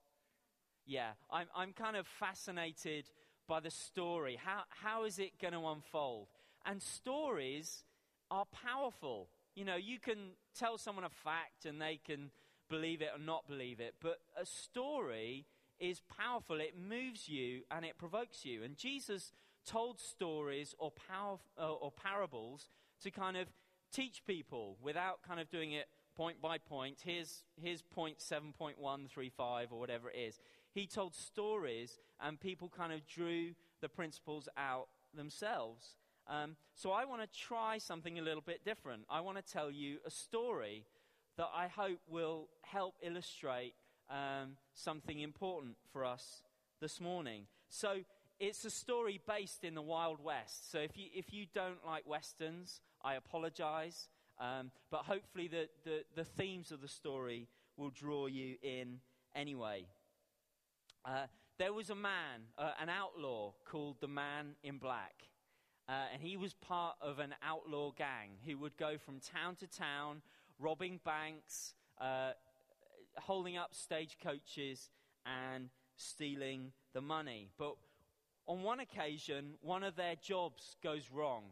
Yeah, 0.84 1.12
I'm, 1.30 1.46
I'm 1.56 1.72
kind 1.72 1.96
of 1.96 2.06
fascinated 2.06 3.06
by 3.48 3.60
the 3.60 3.70
story. 3.70 4.38
How, 4.44 4.64
how 4.68 5.04
is 5.04 5.18
it 5.18 5.40
going 5.40 5.54
to 5.54 5.66
unfold? 5.66 6.26
And 6.66 6.82
stories 6.82 7.84
are 8.30 8.44
powerful. 8.44 9.30
You 9.54 9.64
know, 9.64 9.76
you 9.76 9.98
can 9.98 10.32
tell 10.54 10.76
someone 10.76 11.06
a 11.06 11.08
fact 11.08 11.64
and 11.64 11.80
they 11.80 11.98
can 12.04 12.30
believe 12.68 13.00
it 13.00 13.08
or 13.16 13.18
not 13.18 13.48
believe 13.48 13.80
it, 13.80 13.94
but 14.02 14.18
a 14.38 14.44
story 14.44 15.46
is 15.80 16.02
powerful. 16.14 16.60
It 16.60 16.74
moves 16.78 17.26
you 17.26 17.62
and 17.70 17.86
it 17.86 17.96
provokes 17.96 18.44
you. 18.44 18.62
And 18.62 18.76
Jesus 18.76 19.32
told 19.64 19.98
stories 19.98 20.74
or, 20.78 20.90
power, 20.90 21.38
or 21.56 21.90
parables 21.90 22.68
to 23.02 23.10
kind 23.10 23.38
of 23.38 23.48
teach 23.94 24.22
people 24.26 24.76
without 24.82 25.22
kind 25.26 25.40
of 25.40 25.48
doing 25.50 25.72
it 25.72 25.86
point 26.16 26.40
by 26.40 26.58
point. 26.58 26.98
Here's, 27.04 27.44
here's 27.60 27.82
point 27.82 28.18
7.135 28.18 29.72
or 29.72 29.78
whatever 29.78 30.10
it 30.10 30.18
is. 30.18 30.40
He 30.72 30.86
told 30.86 31.14
stories 31.14 31.98
and 32.20 32.40
people 32.40 32.70
kind 32.76 32.92
of 32.92 33.06
drew 33.06 33.52
the 33.80 33.88
principles 33.88 34.48
out 34.56 34.88
themselves. 35.14 35.96
Um, 36.28 36.56
so 36.74 36.90
I 36.90 37.04
want 37.04 37.22
to 37.22 37.38
try 37.38 37.78
something 37.78 38.18
a 38.18 38.22
little 38.22 38.42
bit 38.42 38.64
different. 38.64 39.02
I 39.10 39.20
want 39.20 39.36
to 39.36 39.52
tell 39.52 39.70
you 39.70 39.98
a 40.06 40.10
story 40.10 40.84
that 41.36 41.48
I 41.54 41.68
hope 41.68 41.98
will 42.08 42.48
help 42.62 42.94
illustrate 43.02 43.74
um, 44.10 44.56
something 44.74 45.20
important 45.20 45.76
for 45.92 46.04
us 46.04 46.42
this 46.80 47.00
morning. 47.00 47.42
So 47.68 47.98
it's 48.40 48.64
a 48.64 48.70
story 48.70 49.20
based 49.26 49.64
in 49.64 49.74
the 49.74 49.82
Wild 49.82 50.22
West. 50.22 50.70
So 50.70 50.78
if 50.78 50.96
you, 50.96 51.06
if 51.14 51.32
you 51.32 51.46
don't 51.54 51.84
like 51.86 52.04
Westerns, 52.06 52.80
I 53.04 53.14
apologize. 53.14 54.08
Um, 54.40 54.70
but 54.90 55.00
hopefully, 55.00 55.48
the, 55.48 55.68
the, 55.84 56.04
the, 56.16 56.24
themes 56.24 56.72
of 56.72 56.80
the 56.80 56.88
story 56.88 57.46
will 57.76 57.90
draw 57.90 58.26
you 58.26 58.56
in 58.62 58.98
anyway. 59.36 59.86
Uh, 61.04 61.26
there 61.58 61.72
was 61.72 61.90
a 61.90 61.94
man, 61.94 62.40
uh, 62.58 62.72
an 62.80 62.88
outlaw 62.88 63.52
called 63.64 63.96
the 64.00 64.08
Man 64.08 64.56
in 64.64 64.78
Black. 64.78 65.28
Uh, 65.88 65.92
and 66.12 66.22
he 66.22 66.36
was 66.36 66.54
part 66.54 66.96
of 67.00 67.18
an 67.18 67.34
outlaw 67.42 67.92
gang 67.92 68.30
who 68.46 68.56
would 68.58 68.76
go 68.76 68.96
from 68.96 69.20
town 69.20 69.54
to 69.56 69.66
town, 69.66 70.22
robbing 70.58 70.98
banks, 71.04 71.74
uh, 72.00 72.30
holding 73.18 73.56
up 73.56 73.74
stagecoaches, 73.74 74.88
and 75.26 75.68
stealing 75.96 76.72
the 76.94 77.00
money. 77.00 77.50
But 77.58 77.74
on 78.46 78.62
one 78.62 78.80
occasion, 78.80 79.54
one 79.60 79.82
of 79.82 79.94
their 79.94 80.16
jobs 80.16 80.76
goes 80.82 81.10
wrong, 81.12 81.44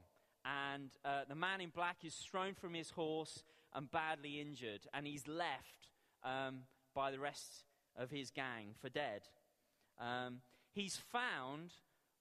and 0.44 0.90
uh, 1.04 1.22
the 1.28 1.34
man 1.34 1.60
in 1.60 1.70
black 1.70 1.98
is 2.04 2.14
thrown 2.14 2.54
from 2.54 2.74
his 2.74 2.90
horse 2.90 3.44
and 3.74 3.90
badly 3.90 4.40
injured, 4.40 4.86
and 4.92 5.06
he's 5.06 5.26
left 5.26 5.88
um, 6.24 6.60
by 6.94 7.10
the 7.10 7.18
rest 7.18 7.64
of 7.96 8.10
his 8.10 8.30
gang 8.30 8.74
for 8.80 8.88
dead. 8.88 9.22
Um, 10.00 10.40
he's 10.72 10.96
found 10.96 11.72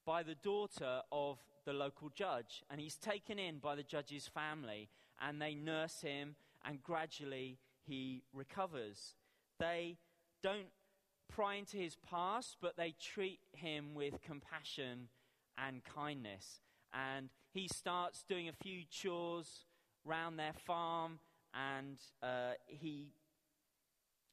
by 0.05 0.23
the 0.23 0.36
daughter 0.36 1.01
of 1.12 1.39
the 1.65 1.73
local 1.73 2.10
judge, 2.10 2.63
and 2.69 2.79
he's 2.79 2.95
taken 2.95 3.39
in 3.39 3.60
by 3.60 3.75
the 3.75 3.84
judge's 3.84 4.27
family, 4.27 4.89
and 5.19 5.41
they 5.41 5.53
nurse 5.53 6.01
him, 6.01 6.36
and 6.65 6.81
gradually 6.81 7.57
he 7.86 8.23
recovers. 8.34 9.15
They 9.60 9.97
don't 10.43 10.69
pry 11.27 11.55
into 11.55 11.77
his 11.77 11.95
past, 12.10 12.57
but 12.62 12.77
they 12.77 12.93
treat 12.99 13.39
him 13.53 13.93
with 13.93 14.21
compassion 14.21 15.07
and 15.57 15.84
kindness. 15.84 16.62
And 16.93 17.29
he 17.53 17.67
starts 17.67 18.23
doing 18.23 18.47
a 18.47 18.53
few 18.53 18.83
chores 18.89 19.65
round 20.05 20.39
their 20.39 20.53
farm, 20.53 21.19
and 21.53 21.97
uh, 22.23 22.53
he 22.65 23.13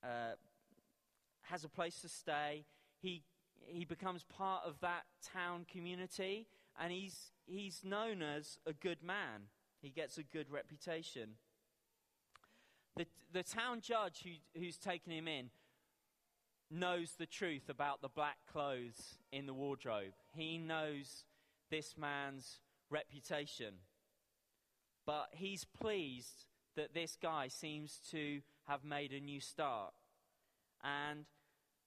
uh, 0.04 0.34
has 1.42 1.64
a 1.64 1.68
place 1.68 2.00
to 2.00 2.08
stay. 2.08 2.64
He, 3.00 3.22
he 3.66 3.84
becomes 3.84 4.24
part 4.24 4.62
of 4.64 4.78
that 4.80 5.04
town 5.32 5.66
community, 5.70 6.46
and 6.80 6.92
he's, 6.92 7.32
he's 7.46 7.80
known 7.84 8.22
as 8.22 8.58
a 8.66 8.72
good 8.72 9.02
man. 9.02 9.48
He 9.80 9.90
gets 9.90 10.18
a 10.18 10.22
good 10.22 10.50
reputation. 10.50 11.30
The, 12.96 13.06
the 13.32 13.42
town 13.42 13.80
judge 13.80 14.24
who, 14.24 14.60
who's 14.60 14.76
taken 14.76 15.12
him 15.12 15.28
in 15.28 15.50
knows 16.70 17.12
the 17.18 17.26
truth 17.26 17.68
about 17.68 18.02
the 18.02 18.08
black 18.08 18.38
clothes 18.52 19.18
in 19.32 19.46
the 19.46 19.54
wardrobe. 19.54 20.12
He 20.34 20.58
knows 20.58 21.24
this 21.70 21.96
man's 21.96 22.60
reputation. 22.90 23.74
But 25.06 25.28
he's 25.32 25.64
pleased 25.64 26.46
that 26.76 26.94
this 26.94 27.16
guy 27.20 27.48
seems 27.48 27.98
to 28.10 28.40
have 28.66 28.84
made 28.84 29.12
a 29.12 29.20
new 29.20 29.40
start. 29.40 29.92
And 30.82 31.24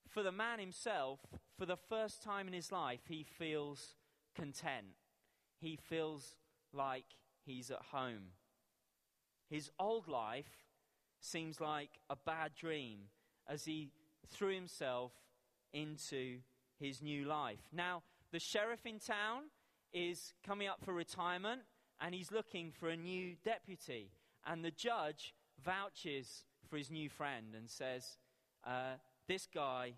for 0.10 0.24
the 0.24 0.32
man 0.32 0.60
himself, 0.60 1.20
for 1.58 1.66
the 1.66 1.78
first 1.78 2.22
time 2.22 2.48
in 2.48 2.54
his 2.54 2.72
life, 2.72 3.02
he 3.08 3.24
feels 3.24 3.96
content. 4.36 4.96
He 5.60 5.78
feels 5.78 6.36
like 6.74 7.06
he's 7.46 7.72
at 7.72 7.82
home. 7.92 8.34
His 9.50 9.70
old 9.80 10.08
life 10.08 10.66
seems 11.20 11.62
like 11.62 11.92
a 12.10 12.16
bad 12.16 12.52
dream 12.56 13.02
as 13.48 13.66
he 13.66 13.92
threw 14.30 14.54
himself 14.54 15.12
into 15.74 16.40
his 16.80 17.02
new 17.02 17.26
life. 17.26 17.60
Now, 17.72 18.02
the 18.32 18.40
sheriff 18.40 18.86
in 18.86 19.00
town 19.00 19.44
is 19.94 20.34
coming 20.46 20.68
up 20.68 20.84
for 20.84 20.94
retirement 20.94 21.62
and 22.00 22.16
he's 22.16 22.32
looking 22.32 22.72
for 22.72 22.90
a 22.90 22.98
new 22.98 23.36
deputy. 23.44 24.12
And 24.46 24.64
the 24.64 24.72
judge 24.72 25.34
vouches 25.64 26.44
for 26.70 26.78
his 26.78 26.90
new 26.90 27.10
friend 27.10 27.48
and 27.56 27.70
says, 27.70 28.18
uh, 28.66 28.96
This 29.28 29.48
guy 29.54 29.94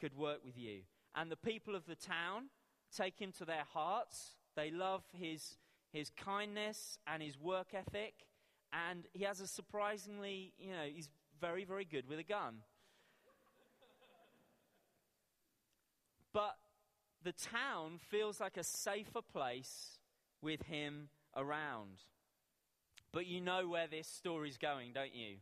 could 0.00 0.16
work 0.16 0.44
with 0.44 0.58
you. 0.58 0.80
And 1.14 1.30
the 1.30 1.36
people 1.36 1.74
of 1.74 1.86
the 1.86 1.94
town 1.94 2.50
take 2.94 3.18
him 3.18 3.32
to 3.38 3.44
their 3.44 3.64
hearts. 3.72 4.34
They 4.56 4.70
love 4.70 5.02
his, 5.12 5.56
his 5.92 6.10
kindness 6.10 6.98
and 7.06 7.22
his 7.22 7.38
work 7.38 7.68
ethic. 7.74 8.14
And 8.72 9.06
he 9.12 9.24
has 9.24 9.40
a 9.40 9.46
surprisingly, 9.46 10.52
you 10.58 10.72
know, 10.72 10.84
he's 10.92 11.08
very, 11.40 11.64
very 11.64 11.84
good 11.84 12.08
with 12.08 12.18
a 12.18 12.24
gun. 12.24 12.62
but 16.32 16.56
the 17.22 17.32
town 17.32 17.98
feels 17.98 18.40
like 18.40 18.56
a 18.56 18.64
safer 18.64 19.20
place 19.22 19.98
with 20.42 20.62
him 20.62 21.08
around. 21.36 22.02
But 23.12 23.26
you 23.26 23.40
know 23.40 23.68
where 23.68 23.86
this 23.86 24.06
story's 24.06 24.56
going, 24.56 24.92
don't 24.92 25.14
you? 25.14 25.36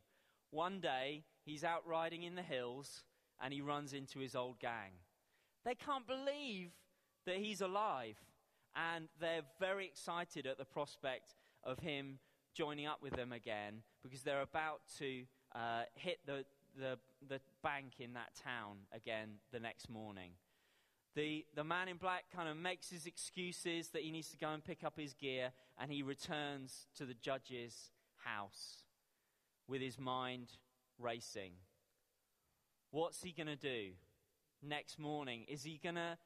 One 0.50 0.80
day, 0.80 1.24
he's 1.44 1.64
out 1.64 1.86
riding 1.86 2.22
in 2.22 2.34
the 2.34 2.42
hills 2.42 3.02
and 3.40 3.52
he 3.52 3.60
runs 3.60 3.92
into 3.92 4.18
his 4.18 4.34
old 4.34 4.58
gang. 4.58 4.92
They 5.64 5.74
can't 5.74 6.06
believe 6.06 6.70
that 7.26 7.36
he's 7.36 7.60
alive 7.60 8.16
and 8.74 9.08
they're 9.20 9.42
very 9.60 9.86
excited 9.86 10.46
at 10.46 10.58
the 10.58 10.64
prospect 10.64 11.34
of 11.62 11.78
him 11.78 12.18
joining 12.54 12.86
up 12.86 13.02
with 13.02 13.14
them 13.14 13.32
again 13.32 13.82
because 14.02 14.22
they're 14.22 14.42
about 14.42 14.80
to 14.98 15.24
uh, 15.54 15.82
hit 15.94 16.18
the, 16.26 16.44
the, 16.78 16.98
the 17.28 17.40
bank 17.62 17.94
in 18.00 18.14
that 18.14 18.34
town 18.42 18.78
again 18.92 19.28
the 19.52 19.60
next 19.60 19.88
morning. 19.90 20.30
The, 21.18 21.44
the 21.57 21.64
man 21.64 21.88
in 21.88 21.96
black 21.96 22.26
kind 22.33 22.48
of 22.48 22.57
makes 22.57 22.90
his 22.90 23.04
excuses 23.04 23.88
that 23.88 24.02
he 24.02 24.12
needs 24.12 24.28
to 24.28 24.37
go 24.37 24.50
and 24.50 24.64
pick 24.64 24.85
up 24.85 24.96
his 24.96 25.14
gear, 25.14 25.50
and 25.76 25.90
he 25.90 26.04
returns 26.04 26.87
to 26.96 27.04
the 27.04 27.14
judge's 27.14 27.90
house 28.18 28.85
with 29.66 29.83
his 29.83 29.98
mind 29.98 30.46
racing. 30.96 31.54
What's 32.92 33.20
he 33.20 33.33
going 33.33 33.48
to 33.48 33.57
do 33.57 33.94
next 34.62 35.00
morning? 35.00 35.44
Is 35.48 35.64
he 35.64 35.81
going 35.83 35.96
to 35.96 36.16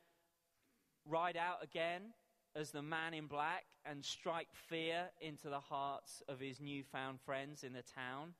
ride 1.09 1.39
out 1.39 1.65
again 1.65 2.13
as 2.55 2.71
the 2.71 2.83
man 2.83 3.15
in 3.15 3.29
black 3.29 3.65
and 3.87 4.05
strike 4.05 4.49
fear 4.53 5.07
into 5.23 5.49
the 5.49 5.59
hearts 5.59 6.23
of 6.29 6.39
his 6.39 6.61
newfound 6.61 7.19
friends 7.25 7.65
in 7.65 7.73
the 7.73 7.83
town? 7.95 8.35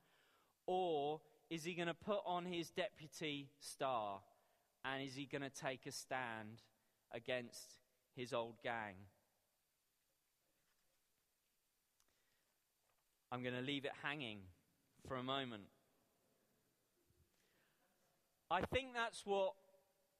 Or 0.67 1.19
is 1.49 1.63
he 1.63 1.73
going 1.73 1.87
to 1.87 1.95
put 1.95 2.19
on 2.27 2.45
his 2.45 2.69
deputy 2.69 3.49
star 3.59 4.19
and 4.85 5.03
is 5.03 5.15
he 5.15 5.25
going 5.25 5.41
to 5.41 5.49
take 5.49 5.85
a 5.85 5.91
stand 5.91 6.61
against 7.13 7.79
his 8.15 8.33
old 8.33 8.55
gang? 8.63 8.95
I'm 13.31 13.41
going 13.41 13.55
to 13.55 13.61
leave 13.61 13.85
it 13.85 13.91
hanging 14.03 14.39
for 15.07 15.17
a 15.17 15.23
moment. 15.23 15.63
I 18.51 18.61
think 18.61 18.89
that's 18.93 19.25
what 19.25 19.53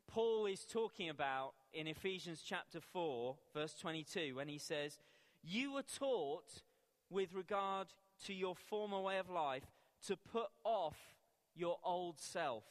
Paul 0.07 0.47
is 0.47 0.65
talking 0.65 1.09
about 1.09 1.53
in 1.73 1.87
Ephesians 1.87 2.41
chapter 2.43 2.79
4, 2.81 3.35
verse 3.53 3.75
22, 3.79 4.35
when 4.35 4.47
he 4.47 4.57
says, 4.57 4.97
You 5.43 5.73
were 5.73 5.83
taught 5.83 6.63
with 7.09 7.33
regard 7.33 7.87
to 8.25 8.33
your 8.33 8.55
former 8.55 8.99
way 8.99 9.19
of 9.19 9.29
life 9.29 9.65
to 10.07 10.17
put 10.17 10.47
off 10.63 10.97
your 11.55 11.77
old 11.83 12.19
self 12.19 12.63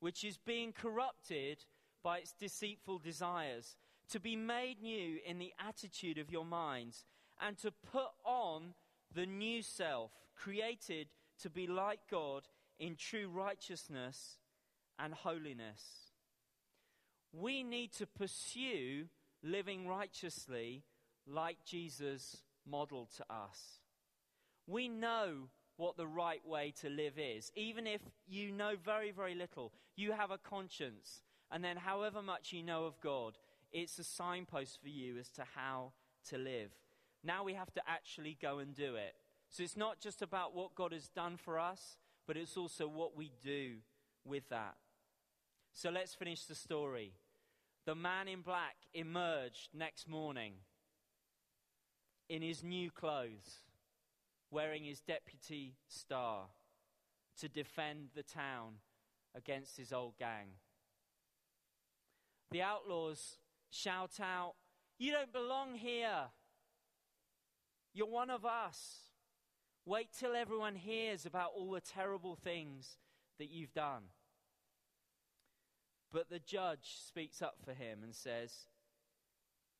which 0.00 0.24
is 0.24 0.36
being 0.36 0.72
corrupted 0.72 1.64
by 2.02 2.18
its 2.18 2.32
deceitful 2.32 2.98
desires, 2.98 3.76
to 4.10 4.20
be 4.20 4.36
made 4.36 4.80
new 4.80 5.18
in 5.26 5.38
the 5.38 5.52
attitude 5.66 6.18
of 6.18 6.30
your 6.30 6.44
minds, 6.44 7.04
and 7.40 7.58
to 7.58 7.70
put 7.70 8.10
on 8.24 8.74
the 9.14 9.26
new 9.26 9.62
self, 9.62 10.10
created 10.34 11.08
to 11.42 11.50
be 11.50 11.66
like 11.66 12.00
God 12.10 12.42
in 12.78 12.96
true 12.96 13.28
righteousness 13.28 14.38
and 14.98 15.12
holiness. 15.12 16.12
We 17.32 17.62
need 17.62 17.92
to 17.94 18.06
pursue 18.06 19.06
living 19.42 19.86
righteously 19.86 20.84
like 21.26 21.58
Jesus 21.64 22.42
modeled 22.66 23.10
to 23.16 23.24
us. 23.30 23.80
We 24.66 24.88
know 24.88 25.48
what 25.78 25.96
the 25.96 26.06
right 26.06 26.44
way 26.46 26.74
to 26.82 26.90
live 26.90 27.14
is. 27.16 27.50
Even 27.56 27.86
if 27.86 28.02
you 28.26 28.52
know 28.52 28.74
very, 28.84 29.10
very 29.10 29.34
little, 29.34 29.72
you 29.96 30.12
have 30.12 30.30
a 30.30 30.36
conscience. 30.36 31.22
And 31.50 31.64
then, 31.64 31.78
however 31.78 32.20
much 32.20 32.52
you 32.52 32.62
know 32.62 32.84
of 32.84 33.00
God, 33.00 33.38
it's 33.72 33.98
a 33.98 34.04
signpost 34.04 34.80
for 34.82 34.88
you 34.88 35.16
as 35.18 35.30
to 35.30 35.44
how 35.54 35.92
to 36.28 36.36
live. 36.36 36.72
Now 37.24 37.44
we 37.44 37.54
have 37.54 37.72
to 37.74 37.82
actually 37.86 38.36
go 38.40 38.58
and 38.58 38.74
do 38.74 38.96
it. 38.96 39.14
So 39.50 39.62
it's 39.62 39.76
not 39.76 40.00
just 40.00 40.20
about 40.20 40.54
what 40.54 40.74
God 40.74 40.92
has 40.92 41.08
done 41.08 41.36
for 41.36 41.58
us, 41.58 41.96
but 42.26 42.36
it's 42.36 42.56
also 42.56 42.86
what 42.88 43.16
we 43.16 43.30
do 43.42 43.76
with 44.24 44.48
that. 44.50 44.74
So 45.72 45.90
let's 45.90 46.14
finish 46.14 46.44
the 46.44 46.54
story. 46.54 47.14
The 47.86 47.94
man 47.94 48.28
in 48.28 48.42
black 48.42 48.76
emerged 48.92 49.70
next 49.72 50.08
morning 50.08 50.54
in 52.28 52.42
his 52.42 52.62
new 52.62 52.90
clothes 52.90 53.62
wearing 54.50 54.84
his 54.84 55.00
deputy 55.00 55.74
star 55.88 56.46
to 57.40 57.48
defend 57.48 58.08
the 58.14 58.22
town 58.22 58.74
against 59.34 59.76
his 59.76 59.92
old 59.92 60.18
gang. 60.18 60.48
The 62.50 62.62
outlaws 62.62 63.36
shout 63.70 64.18
out, 64.20 64.54
You 64.98 65.12
don't 65.12 65.32
belong 65.32 65.74
here. 65.74 66.30
You're 67.92 68.06
one 68.06 68.30
of 68.30 68.44
us. 68.44 69.08
Wait 69.84 70.08
till 70.18 70.34
everyone 70.34 70.74
hears 70.74 71.24
about 71.24 71.52
all 71.56 71.70
the 71.70 71.80
terrible 71.80 72.36
things 72.36 72.98
that 73.38 73.50
you've 73.50 73.72
done. 73.72 74.04
But 76.12 76.30
the 76.30 76.38
judge 76.38 76.96
speaks 77.06 77.42
up 77.42 77.56
for 77.64 77.72
him 77.72 78.00
and 78.02 78.14
says, 78.14 78.52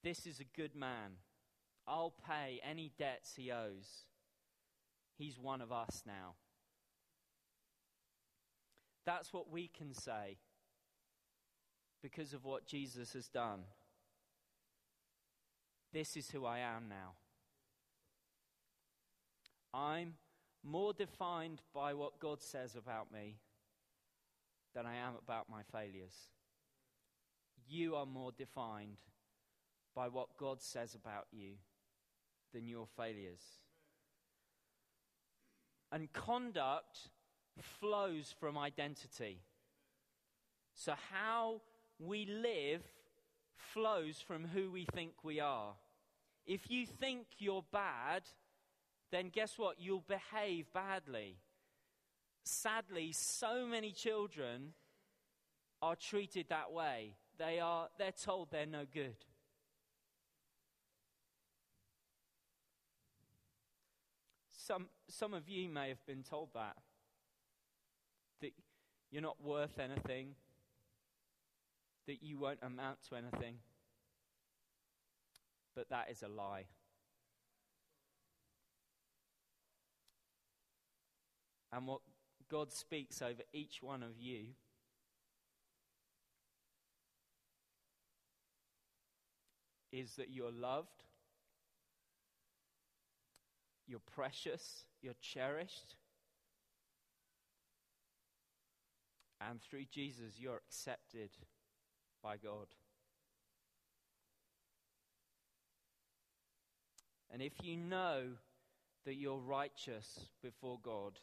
This 0.03 0.27
is 0.27 0.41
a 0.41 0.57
good 0.57 0.75
man. 0.75 1.19
I'll 1.87 2.15
pay 2.27 2.61
any 2.69 2.93
debts 2.99 3.35
he 3.37 3.51
owes. 3.51 4.05
He's 5.19 5.39
one 5.39 5.61
of 5.61 5.73
us 5.73 6.05
now. 6.07 6.35
That's 9.05 9.33
what 9.33 9.51
we 9.51 9.69
can 9.69 9.93
say 9.93 10.39
because 12.03 12.33
of 12.33 12.45
what 12.45 12.67
Jesus 12.67 13.15
has 13.15 13.29
done. 13.29 13.61
This 15.93 16.17
is 16.17 16.31
who 16.31 16.45
I 16.45 16.59
am 16.59 16.89
now. 16.89 17.15
I'm 19.75 20.15
more 20.63 20.93
defined 20.93 21.63
by 21.75 21.95
what 21.95 22.21
God 22.21 22.43
says 22.43 22.77
about 22.77 23.13
me 23.13 23.37
than 24.75 24.87
I 24.87 24.97
am 24.97 25.15
about 25.23 25.47
my 25.51 25.63
failures. 25.73 26.15
You 27.67 27.97
are 27.97 28.07
more 28.07 28.33
defined 28.37 28.99
by 29.95 30.09
what 30.09 30.37
God 30.37 30.63
says 30.63 30.95
about 30.95 31.27
you 31.33 31.55
than 32.53 32.69
your 32.69 32.87
failures. 32.97 33.43
And 35.91 36.13
conduct 36.13 37.09
flows 37.81 38.35
from 38.39 38.59
identity. 38.59 39.41
So, 40.75 40.95
how 41.11 41.63
we 41.99 42.27
live 42.27 42.83
flows 43.57 44.23
from 44.25 44.45
who 44.45 44.71
we 44.71 44.85
think 44.85 45.13
we 45.23 45.41
are. 45.41 45.75
If 46.47 46.71
you 46.71 46.87
think 46.87 47.27
you're 47.39 47.65
bad, 47.73 48.23
then 49.11 49.31
guess 49.31 49.59
what? 49.59 49.77
You'll 49.81 50.05
behave 50.07 50.73
badly. 50.73 51.37
Sadly, 52.45 53.13
so 53.13 53.67
many 53.67 53.93
children 53.93 54.73
are 55.83 55.97
treated 55.97 56.47
that 56.49 56.73
way. 56.73 57.15
They 57.39 57.61
are, 57.61 57.89
they're 57.99 58.13
told 58.13 58.51
they're 58.51 58.67
no 58.67 58.85
good. 58.93 59.17
Some, 64.69 64.89
some 65.09 65.33
of 65.33 65.49
you 65.49 65.67
may 65.71 65.89
have 65.89 66.05
been 66.05 66.23
told 66.23 66.51
that. 66.53 66.77
That 68.43 68.51
you're 69.11 69.23
not 69.23 69.43
worth 69.43 69.79
anything, 69.79 70.35
that 72.07 72.23
you 72.23 72.39
won't 72.39 72.59
amount 72.61 72.99
to 73.09 73.17
anything. 73.17 73.55
But 75.75 75.89
that 75.89 76.11
is 76.11 76.23
a 76.23 76.29
lie. 76.29 76.67
And 81.73 81.87
what 81.87 82.01
God 82.51 82.71
speaks 82.71 83.23
over 83.23 83.41
each 83.55 83.83
one 83.83 84.03
of 84.03 84.19
you 84.21 84.49
is 89.93 90.17
that 90.17 90.29
you're 90.31 90.53
loved, 90.53 91.05
you're 93.89 94.01
precious, 94.15 94.85
you're 95.03 95.15
cherished, 95.21 95.97
and 99.41 99.61
through 99.63 99.85
Jesus, 99.91 100.35
you're 100.37 100.61
accepted 100.69 101.31
by 102.23 102.37
God. 102.37 102.67
And 107.31 107.43
if 107.43 107.53
you 107.63 107.77
know 107.77 108.23
that 109.05 109.15
you're 109.15 109.39
righteous 109.39 110.29
before 110.43 110.79
God, 110.83 111.19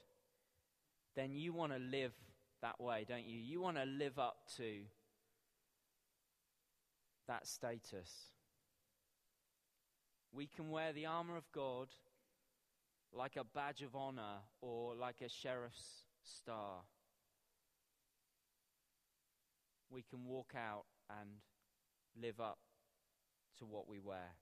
then 1.15 1.35
you 1.35 1.53
want 1.53 1.73
to 1.73 1.79
live 1.79 2.13
that 2.61 2.79
way, 2.79 3.05
don't 3.07 3.25
you? 3.25 3.37
You 3.37 3.61
want 3.61 3.77
to 3.77 3.85
live 3.85 4.17
up 4.17 4.37
to 4.57 4.81
that 7.27 7.47
status. 7.47 8.11
We 10.31 10.47
can 10.47 10.69
wear 10.69 10.93
the 10.93 11.05
armor 11.05 11.37
of 11.37 11.51
God 11.51 11.87
like 13.15 13.37
a 13.37 13.43
badge 13.43 13.81
of 13.81 13.95
honor 13.95 14.41
or 14.61 14.93
like 14.93 15.21
a 15.21 15.29
sheriff's 15.29 16.03
star. 16.23 16.81
We 19.89 20.03
can 20.03 20.25
walk 20.25 20.53
out 20.55 20.85
and 21.09 21.29
live 22.21 22.41
up 22.41 22.59
to 23.59 23.65
what 23.65 23.87
we 23.87 23.99
wear. 23.99 24.35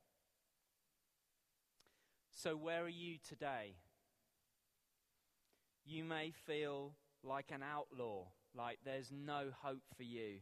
So, 2.31 2.55
where 2.55 2.83
are 2.83 2.89
you 2.89 3.17
today? 3.27 3.75
You 5.85 6.03
may 6.03 6.31
feel 6.45 6.95
like 7.23 7.51
an 7.51 7.61
outlaw, 7.61 8.25
like 8.55 8.79
there's 8.83 9.11
no 9.11 9.49
hope 9.61 9.83
for 9.95 10.03
you. 10.03 10.39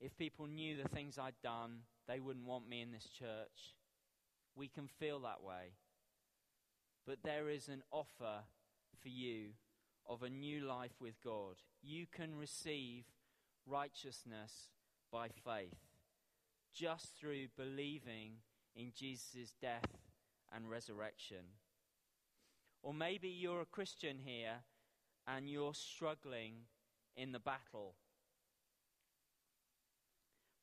If 0.00 0.16
people 0.16 0.46
knew 0.46 0.76
the 0.80 0.88
things 0.88 1.18
I'd 1.18 1.40
done, 1.42 1.80
they 2.08 2.20
wouldn't 2.20 2.46
want 2.46 2.68
me 2.68 2.80
in 2.80 2.90
this 2.90 3.08
church. 3.18 3.74
We 4.56 4.68
can 4.68 4.88
feel 4.98 5.20
that 5.20 5.42
way. 5.42 5.72
But 7.06 7.22
there 7.22 7.48
is 7.48 7.68
an 7.68 7.82
offer 7.90 8.44
for 9.00 9.08
you 9.08 9.50
of 10.06 10.22
a 10.22 10.30
new 10.30 10.60
life 10.60 11.00
with 11.00 11.22
God. 11.22 11.56
You 11.82 12.06
can 12.10 12.36
receive 12.36 13.04
righteousness 13.66 14.70
by 15.12 15.28
faith 15.28 15.76
just 16.74 17.16
through 17.18 17.46
believing 17.56 18.32
in 18.74 18.92
Jesus' 18.94 19.54
death 19.60 19.88
and 20.54 20.68
resurrection. 20.68 21.44
Or 22.82 22.92
maybe 22.92 23.28
you're 23.28 23.60
a 23.60 23.66
Christian 23.66 24.18
here 24.24 24.64
and 25.26 25.48
you're 25.48 25.74
struggling 25.74 26.54
in 27.16 27.32
the 27.32 27.38
battle. 27.38 27.94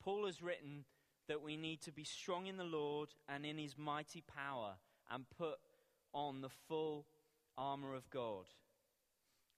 Paul 0.03 0.25
has 0.25 0.41
written 0.41 0.85
that 1.27 1.41
we 1.41 1.55
need 1.55 1.81
to 1.83 1.91
be 1.91 2.03
strong 2.03 2.47
in 2.47 2.57
the 2.57 2.63
Lord 2.63 3.09
and 3.29 3.45
in 3.45 3.57
his 3.57 3.77
mighty 3.77 4.21
power 4.21 4.73
and 5.09 5.25
put 5.37 5.59
on 6.13 6.41
the 6.41 6.49
full 6.67 7.05
armor 7.57 7.93
of 7.93 8.09
God. 8.09 8.45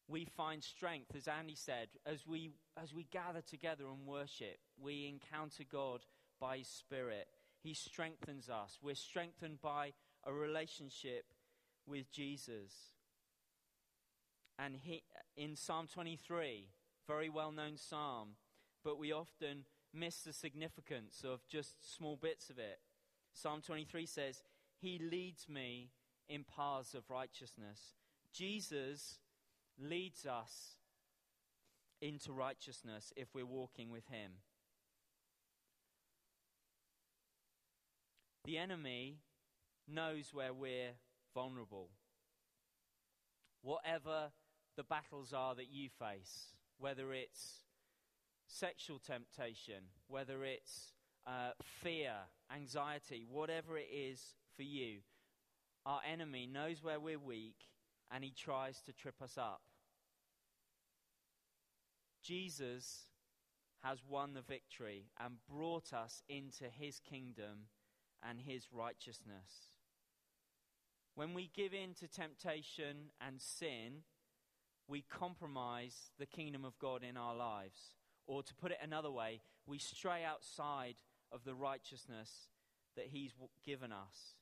We 0.08 0.26
find 0.26 0.64
strength, 0.64 1.16
as 1.16 1.28
Andy 1.28 1.56
said, 1.56 1.88
as 2.06 2.28
we, 2.28 2.52
as 2.82 2.94
we 2.94 3.06
gather 3.06 3.42
together 3.42 3.86
and 3.88 4.06
worship. 4.06 4.58
We 4.82 5.08
encounter 5.08 5.64
God 5.70 6.02
by 6.40 6.58
his 6.58 6.68
Spirit. 6.68 7.28
He 7.62 7.74
strengthens 7.74 8.50
us. 8.50 8.78
We're 8.82 8.96
strengthened 8.96 9.62
by 9.62 9.94
a 10.26 10.34
relationship 10.34 11.26
with 11.88 12.12
Jesus. 12.12 12.74
And 14.60 14.76
he, 14.82 15.04
in 15.38 15.56
Psalm 15.56 15.88
23, 15.92 16.68
very 17.08 17.30
well 17.30 17.52
known 17.52 17.78
psalm, 17.78 18.36
but 18.84 19.00
we 19.00 19.12
often 19.12 19.66
miss 19.94 20.22
the 20.22 20.34
significance 20.34 21.24
of 21.24 21.48
just 21.48 21.96
small 21.96 22.18
bits 22.18 22.50
of 22.50 22.58
it. 22.58 22.80
Psalm 23.34 23.62
23 23.62 24.06
says, 24.06 24.44
He 24.80 25.00
leads 25.00 25.48
me 25.48 25.90
in 26.30 26.44
paths 26.44 26.94
of 26.94 27.10
righteousness. 27.10 27.96
Jesus 28.34 29.20
leads 29.80 30.26
us 30.26 30.78
into 32.02 32.34
righteousness 32.34 33.14
if 33.16 33.28
we're 33.34 33.46
walking 33.46 33.90
with 33.90 34.08
Him. 34.08 34.32
The 38.46 38.58
enemy 38.58 39.20
knows 39.88 40.34
where 40.34 40.54
we're 40.54 40.92
vulnerable. 41.34 41.90
Whatever 43.62 44.32
the 44.76 44.84
battles 44.84 45.34
are 45.34 45.56
that 45.56 45.72
you 45.72 45.90
face, 45.90 46.48
whether 46.78 47.14
it's 47.14 47.64
sexual 48.48 49.00
temptation, 49.00 49.86
whether 50.08 50.44
it's 50.44 50.92
uh, 51.26 51.52
fear, 51.62 52.14
anxiety, 52.54 53.26
whatever 53.30 53.78
it 53.78 53.88
is 53.94 54.36
for 54.58 54.64
you, 54.64 55.00
our 55.86 56.02
enemy 56.10 56.48
knows 56.52 56.84
where 56.84 57.00
we're 57.00 57.20
weak 57.20 57.68
and 58.12 58.24
he 58.24 58.32
tries 58.32 58.82
to 58.82 58.94
trip 58.94 59.22
us 59.22 59.38
up. 59.38 59.62
Jesus 62.24 63.08
has 63.84 64.00
won 64.08 64.34
the 64.34 64.42
victory 64.42 65.08
and 65.20 65.36
brought 65.50 65.92
us 65.92 66.24
into 66.30 66.66
his 66.70 67.00
kingdom 67.00 67.68
and 68.28 68.40
his 68.40 68.68
righteousness. 68.72 69.74
When 71.16 71.34
we 71.34 71.52
give 71.54 71.74
in 71.74 71.94
to 71.96 72.08
temptation 72.08 73.12
and 73.20 73.42
sin, 73.42 74.04
we 74.88 75.02
compromise 75.02 76.12
the 76.18 76.26
kingdom 76.26 76.66
of 76.66 76.80
God 76.80 77.04
in 77.08 77.18
our 77.18 77.36
lives. 77.36 77.96
Or 78.26 78.42
to 78.42 78.56
put 78.56 78.72
it 78.72 78.78
another 78.82 79.12
way, 79.12 79.42
we 79.68 79.78
stray 79.78 80.24
outside 80.24 80.96
of 81.32 81.44
the 81.44 81.54
righteousness 81.54 82.48
that 82.96 83.08
He's 83.12 83.34
given 83.66 83.92
us. 83.92 84.36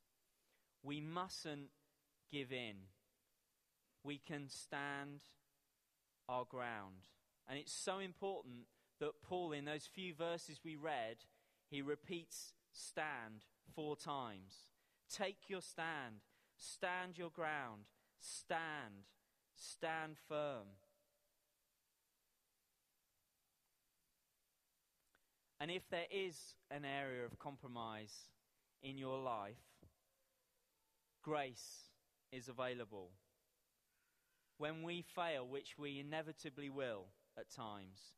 We 0.83 1.01
mustn't 1.01 1.69
give 2.31 2.51
in. 2.51 2.75
We 4.03 4.17
can 4.17 4.49
stand 4.49 5.21
our 6.27 6.45
ground. 6.45 7.07
And 7.47 7.59
it's 7.59 7.73
so 7.73 7.99
important 7.99 8.65
that 8.99 9.21
Paul, 9.21 9.51
in 9.51 9.65
those 9.65 9.85
few 9.85 10.13
verses 10.13 10.61
we 10.63 10.75
read, 10.75 11.17
he 11.69 11.81
repeats 11.81 12.53
stand 12.71 13.45
four 13.75 13.95
times. 13.95 14.67
Take 15.13 15.49
your 15.49 15.61
stand. 15.61 16.21
Stand 16.57 17.17
your 17.17 17.29
ground. 17.29 17.83
Stand. 18.19 19.07
Stand 19.55 20.17
firm. 20.27 20.67
And 25.59 25.69
if 25.69 25.87
there 25.91 26.07
is 26.09 26.55
an 26.71 26.85
area 26.85 27.23
of 27.23 27.37
compromise 27.37 28.29
in 28.81 28.97
your 28.97 29.19
life, 29.19 29.70
grace 31.21 31.89
is 32.31 32.47
available. 32.47 33.09
When 34.57 34.83
we 34.83 35.03
fail, 35.15 35.47
which 35.47 35.77
we 35.77 35.99
inevitably 35.99 36.69
will 36.69 37.07
at 37.37 37.49
times, 37.49 38.13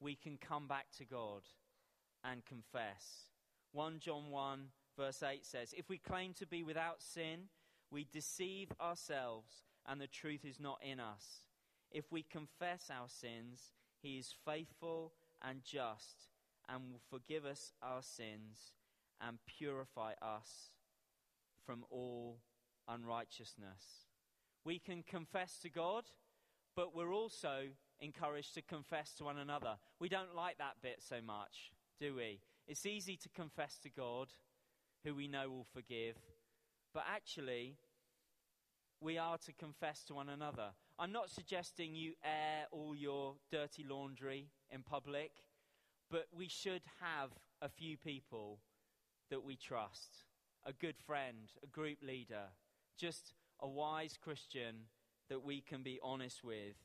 we 0.00 0.14
can 0.14 0.36
come 0.36 0.66
back 0.66 0.86
to 0.98 1.04
God 1.04 1.42
and 2.24 2.44
confess. 2.44 3.30
1 3.72 4.00
John 4.00 4.30
1, 4.30 4.60
verse 4.98 5.22
8 5.22 5.44
says, 5.44 5.74
If 5.76 5.88
we 5.88 5.98
claim 5.98 6.34
to 6.34 6.46
be 6.46 6.62
without 6.62 7.02
sin, 7.02 7.48
we 7.90 8.06
deceive 8.12 8.72
ourselves 8.80 9.62
and 9.86 10.00
the 10.00 10.06
truth 10.06 10.44
is 10.44 10.58
not 10.58 10.80
in 10.82 10.98
us. 10.98 11.44
If 11.90 12.10
we 12.10 12.22
confess 12.22 12.90
our 12.90 13.08
sins, 13.08 13.72
he 14.02 14.18
is 14.18 14.34
faithful 14.44 15.12
and 15.42 15.62
just 15.64 16.28
and 16.68 16.90
will 16.90 17.00
forgive 17.10 17.44
us 17.44 17.72
our 17.82 18.02
sins 18.02 18.72
and 19.20 19.38
purify 19.46 20.12
us 20.20 20.70
from 21.66 21.84
all 21.90 22.38
unrighteousness. 22.88 24.06
We 24.64 24.78
can 24.78 25.02
confess 25.02 25.58
to 25.62 25.68
God, 25.68 26.04
but 26.76 26.94
we're 26.94 27.12
also 27.12 27.64
encouraged 28.00 28.54
to 28.54 28.62
confess 28.62 29.14
to 29.14 29.24
one 29.24 29.38
another. 29.38 29.76
We 29.98 30.08
don't 30.08 30.34
like 30.34 30.58
that 30.58 30.76
bit 30.82 31.00
so 31.00 31.16
much, 31.20 31.72
do 32.00 32.14
we? 32.14 32.40
It's 32.68 32.86
easy 32.86 33.16
to 33.18 33.28
confess 33.28 33.78
to 33.82 33.90
God, 33.90 34.28
who 35.04 35.14
we 35.14 35.28
know 35.28 35.50
will 35.50 35.66
forgive, 35.72 36.16
but 36.94 37.04
actually, 37.12 37.76
we 39.00 39.18
are 39.18 39.38
to 39.38 39.52
confess 39.52 40.02
to 40.04 40.14
one 40.14 40.28
another. 40.28 40.70
I'm 40.98 41.12
not 41.12 41.30
suggesting 41.30 41.94
you 41.94 42.14
air 42.24 42.66
all 42.72 42.94
your 42.96 43.34
dirty 43.52 43.84
laundry 43.88 44.48
in 44.70 44.82
public, 44.82 45.32
but 46.10 46.26
we 46.34 46.48
should 46.48 46.82
have 47.00 47.30
a 47.60 47.68
few 47.68 47.96
people 47.96 48.60
that 49.30 49.44
we 49.44 49.56
trust 49.56 50.24
a 50.66 50.72
good 50.72 50.96
friend, 50.98 51.52
a 51.62 51.66
group 51.66 51.98
leader, 52.02 52.48
just 52.98 53.32
a 53.60 53.68
wise 53.68 54.18
Christian 54.20 54.74
that 55.28 55.44
we 55.44 55.60
can 55.60 55.82
be 55.82 56.00
honest 56.02 56.42
with 56.42 56.76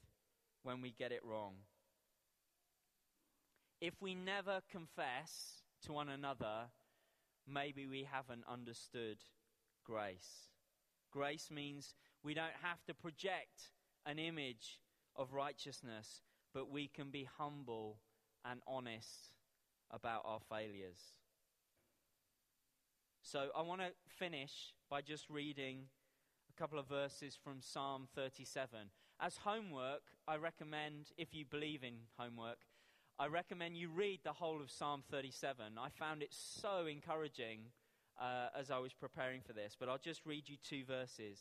when 0.64 0.82
we 0.82 0.92
get 0.92 1.12
it 1.12 1.26
wrong. 1.26 1.56
If 3.82 4.00
we 4.00 4.14
never 4.14 4.62
confess 4.72 5.64
to 5.86 5.94
one 5.94 6.10
another, 6.10 6.70
maybe 7.48 7.88
we 7.88 8.08
haven't 8.10 8.44
understood 8.48 9.18
grace. 9.84 10.50
Grace 11.12 11.50
means 11.52 11.96
we 12.24 12.36
don't 12.36 12.54
have 12.62 12.84
to 12.86 12.94
project 12.94 13.72
an 14.06 14.20
image 14.20 14.80
of 15.16 15.34
righteousness, 15.34 16.22
but 16.54 16.70
we 16.70 16.88
can 16.88 17.10
be 17.10 17.28
humble 17.38 17.98
and 18.46 18.62
honest 18.68 19.34
about 19.90 20.22
our 20.26 20.40
failures. 20.50 21.00
So 23.24 23.50
I 23.56 23.62
want 23.62 23.82
to 23.82 23.92
finish 24.08 24.74
by 24.90 25.02
just 25.02 25.30
reading 25.30 25.84
a 26.50 26.60
couple 26.60 26.80
of 26.80 26.88
verses 26.88 27.38
from 27.42 27.62
Psalm 27.62 28.08
37. 28.16 28.80
As 29.20 29.38
homework, 29.38 30.02
I 30.28 30.38
recommend, 30.38 31.12
if 31.18 31.34
you 31.34 31.46
believe 31.46 31.84
in 31.84 31.94
homework, 32.18 32.58
I 33.20 33.28
recommend 33.28 33.78
you 33.78 33.90
read 33.90 34.22
the 34.24 34.34
whole 34.34 34.60
of 34.62 34.72
Psalm 34.72 35.04
37. 35.12 35.78
I 35.80 35.90
found 35.90 36.24
it 36.24 36.34
so 36.34 36.88
encouraging 36.88 37.60
uh, 38.20 38.48
as 38.60 38.72
I 38.72 38.80
was 38.80 38.94
preparing 38.94 39.42
for 39.42 39.54
this, 39.54 39.76
but 39.80 39.88
I'll 39.88 39.98
just 39.98 40.26
read 40.26 40.50
you 40.50 40.58
two 40.68 40.84
verses 40.86 41.40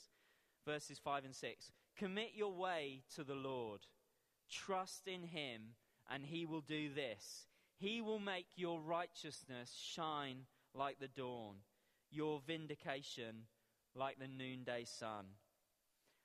verses 0.66 1.01
5 1.03 1.25
and 1.25 1.35
6. 1.35 1.73
Commit 1.97 2.33
your 2.35 2.53
way 2.53 3.03
to 3.16 3.25
the 3.25 3.35
Lord, 3.35 3.81
trust 4.51 5.09
in 5.09 5.23
him, 5.23 5.62
and 6.11 6.27
he 6.27 6.45
will 6.45 6.61
do 6.61 6.93
this. 6.93 7.47
He 7.79 8.03
will 8.03 8.19
make 8.19 8.47
your 8.57 8.81
righteousness 8.81 9.75
shine 9.75 10.45
like 10.75 11.01
the 11.01 11.09
dawn, 11.09 11.57
your 12.11 12.40
vindication 12.46 13.46
like 13.94 14.18
the 14.18 14.29
noonday 14.29 14.85
sun. 14.85 15.27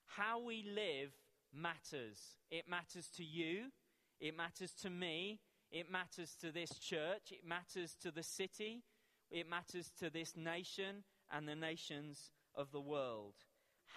How 0.05 0.39
we 0.39 0.63
live 0.63 1.11
matters. 1.53 2.37
It 2.51 2.69
matters 2.69 3.09
to 3.17 3.23
you, 3.23 3.71
it 4.19 4.35
matters 4.35 4.71
to 4.81 4.89
me, 4.89 5.39
it 5.71 5.91
matters 5.91 6.35
to 6.41 6.51
this 6.51 6.77
church, 6.79 7.31
it 7.31 7.45
matters 7.47 7.95
to 8.01 8.11
the 8.11 8.23
city, 8.23 8.83
it 9.31 9.49
matters 9.49 9.91
to 9.99 10.09
this 10.09 10.35
nation 10.35 11.03
and 11.31 11.47
the 11.47 11.55
nations 11.55 12.31
of 12.53 12.71
the 12.71 12.81
world. 12.81 13.33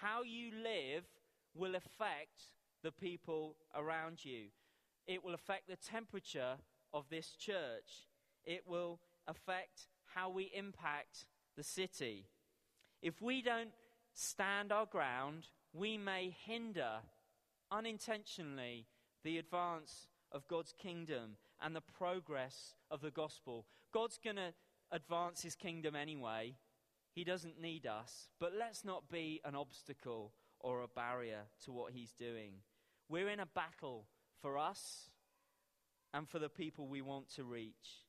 How 0.01 0.23
you 0.23 0.51
live 0.63 1.05
will 1.55 1.75
affect 1.75 2.53
the 2.83 2.93
people 2.93 3.57
around 3.75 4.25
you. 4.25 4.47
It 5.07 5.25
will 5.25 5.35
affect 5.35 5.69
the 5.69 5.77
temperature 5.77 6.57
of 6.93 7.09
this 7.11 7.31
church. 7.39 8.07
It 8.45 8.63
will 8.67 9.01
affect 9.27 9.89
how 10.15 10.31
we 10.31 10.51
impact 10.55 11.27
the 11.59 11.65
city. 11.65 12.25
If 13.03 13.21
we 13.21 13.43
don't 13.43 13.73
stand 14.15 14.71
our 14.71 14.87
ground, 14.87 15.49
we 15.75 15.99
may 15.99 16.35
hinder 16.47 17.01
unintentionally 17.71 18.87
the 19.25 19.39
advance 19.39 20.07
of 20.31 20.47
God's 20.47 20.73
kingdom 20.73 21.37
and 21.61 21.75
the 21.75 21.81
progress 21.81 22.75
of 22.93 23.01
the 23.01 23.11
gospel. 23.11 23.67
God's 23.93 24.21
going 24.23 24.37
to 24.37 24.55
advance 24.93 25.43
his 25.43 25.57
kingdom 25.57 25.97
anyway. 25.97 26.55
He 27.13 27.25
doesn't 27.25 27.61
need 27.61 27.87
us. 27.87 28.29
But 28.39 28.53
let's 28.57 28.85
not 28.85 29.11
be 29.11 29.41
an 29.45 29.57
obstacle 29.57 30.33
or 30.61 30.83
a 30.83 30.89
barrier 30.89 31.41
to 31.65 31.73
what 31.73 31.93
he's 31.93 32.13
doing. 32.13 32.53
We're 33.09 33.31
in 33.31 33.41
a 33.41 33.47
battle 33.47 34.07
for 34.41 34.59
us 34.59 35.11
and 36.15 36.29
for 36.29 36.39
the 36.39 36.49
people 36.49 36.87
we 36.87 37.03
want 37.03 37.35
to 37.35 37.43
reach. 37.43 38.05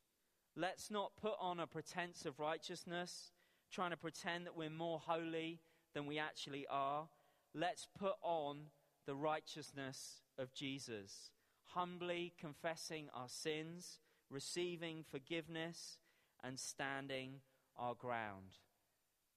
Let's 0.55 0.91
not 0.91 1.17
put 1.19 1.33
on 1.39 1.59
a 1.59 1.67
pretense 1.67 2.25
of 2.25 2.39
righteousness, 2.39 3.31
trying 3.71 3.91
to 3.91 3.97
pretend 3.97 4.45
that 4.45 4.57
we're 4.57 4.69
more 4.69 4.99
holy 4.99 5.59
than 5.93 6.05
we 6.05 6.19
actually 6.19 6.65
are. 6.69 7.07
Let's 7.53 7.87
put 7.97 8.15
on 8.21 8.67
the 9.05 9.15
righteousness 9.15 10.21
of 10.37 10.53
Jesus, 10.53 11.31
humbly 11.65 12.33
confessing 12.39 13.07
our 13.13 13.29
sins, 13.29 13.99
receiving 14.29 15.03
forgiveness, 15.09 15.97
and 16.43 16.59
standing 16.59 17.41
our 17.77 17.95
ground, 17.95 18.57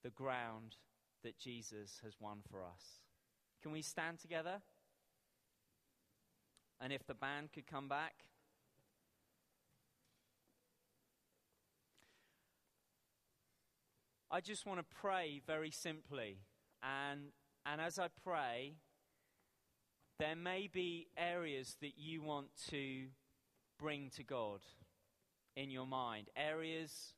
the 0.02 0.10
ground 0.10 0.76
that 1.22 1.38
Jesus 1.38 2.00
has 2.04 2.14
won 2.20 2.38
for 2.50 2.62
us. 2.62 3.00
Can 3.62 3.72
we 3.72 3.82
stand 3.82 4.18
together? 4.18 4.60
And 6.80 6.92
if 6.92 7.06
the 7.06 7.14
band 7.14 7.52
could 7.52 7.66
come 7.66 7.88
back. 7.88 8.14
I 14.34 14.40
just 14.40 14.64
want 14.64 14.80
to 14.80 14.96
pray 14.98 15.42
very 15.46 15.70
simply. 15.70 16.38
And, 16.82 17.32
and 17.66 17.82
as 17.82 17.98
I 17.98 18.08
pray, 18.24 18.76
there 20.18 20.34
may 20.34 20.70
be 20.72 21.08
areas 21.18 21.76
that 21.82 21.98
you 21.98 22.22
want 22.22 22.46
to 22.70 23.08
bring 23.78 24.08
to 24.16 24.22
God 24.22 24.60
in 25.54 25.70
your 25.70 25.86
mind, 25.86 26.30
areas 26.34 27.12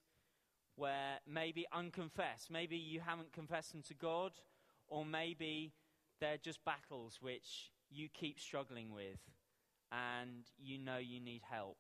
where 0.75 1.21
maybe 1.25 1.67
unconfessed, 1.73 2.51
maybe 2.51 2.77
you 2.77 2.99
haven't 2.99 3.33
confessed 3.33 3.71
them 3.71 3.83
to 3.83 3.95
God, 3.95 4.33
or 4.89 5.05
maybe 5.05 5.73
they're 6.21 6.37
just 6.37 6.65
battles 6.65 7.19
which 7.21 7.71
you 7.91 8.09
keep 8.13 8.41
struggling 8.41 8.93
with 8.93 9.21
and 9.93 10.51
you 10.59 10.79
know 10.79 10.97
you 10.97 11.21
need 11.21 11.43
help. 11.49 11.77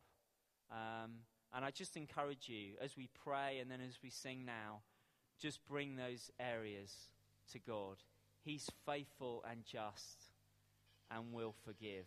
Um, 0.70 1.22
and 1.52 1.64
I 1.64 1.72
just 1.72 1.96
encourage 1.96 2.48
you 2.48 2.74
as 2.80 2.96
we 2.96 3.08
pray 3.24 3.58
and 3.60 3.68
then 3.68 3.80
as 3.80 3.98
we 4.00 4.10
sing 4.10 4.44
now, 4.44 4.82
just 5.40 5.66
bring 5.66 5.96
those 5.96 6.30
areas 6.38 6.92
to 7.52 7.58
God. 7.58 7.96
He's 8.44 8.70
faithful 8.86 9.44
and 9.50 9.64
just 9.64 10.30
and 11.10 11.32
will 11.32 11.54
forgive. 11.64 12.06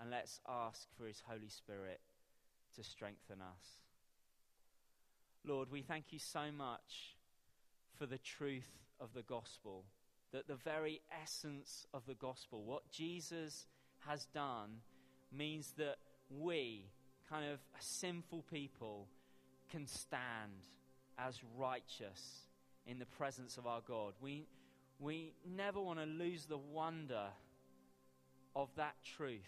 And 0.00 0.10
let's 0.10 0.40
ask 0.48 0.86
for 0.96 1.06
His 1.06 1.22
Holy 1.26 1.48
Spirit 1.48 2.00
to 2.76 2.84
strengthen 2.84 3.40
us. 3.40 3.80
Lord, 5.44 5.70
we 5.70 5.82
thank 5.82 6.06
you 6.10 6.18
so 6.18 6.52
much 6.56 7.16
for 7.98 8.06
the 8.06 8.18
truth 8.18 8.70
of 9.00 9.14
the 9.14 9.22
gospel, 9.22 9.84
that 10.32 10.46
the 10.46 10.54
very 10.54 11.00
essence 11.22 11.86
of 11.94 12.06
the 12.06 12.14
gospel, 12.14 12.62
what 12.64 12.90
Jesus 12.90 13.66
has 14.06 14.26
done, 14.26 14.80
means 15.32 15.72
that 15.78 15.96
we, 16.30 16.84
kind 17.28 17.50
of 17.50 17.58
sinful 17.80 18.44
people, 18.50 19.08
can 19.70 19.86
stand 19.86 20.52
as 21.18 21.40
righteous 21.56 22.46
in 22.86 22.98
the 22.98 23.06
presence 23.06 23.56
of 23.58 23.66
our 23.66 23.80
God. 23.86 24.14
We, 24.20 24.46
we 24.98 25.34
never 25.46 25.80
want 25.80 25.98
to 25.98 26.06
lose 26.06 26.46
the 26.46 26.58
wonder 26.58 27.26
of 28.56 28.68
that 28.76 28.94
truth, 29.16 29.40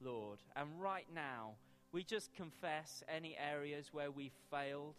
Lord. 0.00 0.38
And 0.54 0.68
right 0.80 1.06
now, 1.14 1.52
we 1.92 2.04
just 2.04 2.32
confess 2.34 3.02
any 3.08 3.36
areas 3.36 3.88
where 3.92 4.10
we've 4.10 4.36
failed. 4.50 4.94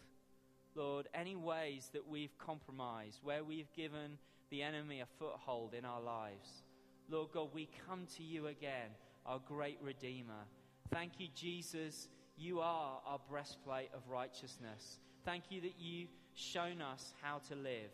Lord, 0.76 1.08
any 1.14 1.36
ways 1.36 1.90
that 1.94 2.08
we've 2.08 2.38
compromised, 2.38 3.20
where 3.24 3.44
we've 3.44 3.72
given 3.74 4.20
the 4.52 4.62
enemy 4.62 5.02
a 5.02 5.08
foothold 5.18 5.74
in 5.74 5.86
our 5.86 6.02
lives. 6.02 6.62
Lord 7.10 7.30
God, 7.34 7.50
we 7.54 7.68
come 7.88 8.06
to 8.18 8.24
you 8.24 8.48
again, 8.48 8.92
our 9.26 9.40
great 9.40 9.80
Redeemer. 9.82 10.46
Thank 10.92 11.14
you, 11.20 11.28
Jesus. 11.34 12.10
You 12.38 12.60
are 12.60 13.00
our 13.08 13.20
breastplate 13.30 13.90
of 13.94 14.08
righteousness. 14.08 15.00
Thank 15.28 15.52
you 15.52 15.60
that 15.60 15.74
you've 15.78 16.08
shown 16.36 16.82
us 16.82 17.14
how 17.22 17.42
to 17.50 17.56
live. 17.56 17.92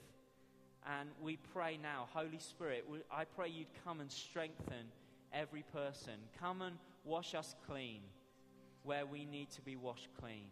And 1.00 1.10
we 1.20 1.40
pray 1.52 1.80
now, 1.82 2.08
Holy 2.14 2.38
Spirit, 2.38 2.86
I 3.12 3.24
pray 3.24 3.50
you'd 3.50 3.74
come 3.84 4.02
and 4.02 4.12
strengthen 4.12 4.86
every 5.34 5.64
person. 5.74 6.14
Come 6.40 6.62
and 6.62 6.76
wash 7.04 7.34
us 7.34 7.56
clean 7.68 8.02
where 8.84 9.08
we 9.08 9.26
need 9.26 9.50
to 9.50 9.64
be 9.64 9.76
washed 9.76 10.10
clean. 10.22 10.46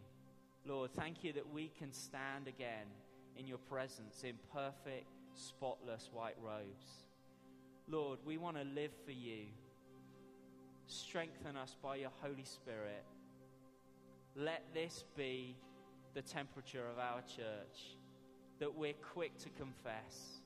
Lord, 0.66 0.90
thank 0.96 1.24
you 1.24 1.34
that 1.34 1.54
we 1.54 1.70
can 1.78 1.94
stand 1.94 2.48
again 2.48 2.88
in 3.38 3.46
your 3.46 3.60
presence 3.60 4.24
in 4.24 4.34
perfect, 4.52 5.06
spotless 5.36 6.10
white 6.12 6.38
robes. 6.44 7.04
Lord, 7.88 8.18
we 8.26 8.38
want 8.38 8.58
to 8.58 8.64
live 8.64 8.92
for 9.06 9.12
you. 9.12 9.44
Strengthen 10.88 11.56
us 11.58 11.76
by 11.84 11.98
your 11.98 12.12
Holy 12.24 12.44
Spirit. 12.44 13.04
Let 14.36 14.64
this 14.74 15.06
be 15.16 15.56
the 16.14 16.22
temperature 16.22 16.84
of 16.92 17.00
our 17.00 17.22
church, 17.22 17.96
that 18.60 18.76
we're 18.76 18.94
quick 19.14 19.38
to 19.40 19.50
confess, 19.50 20.42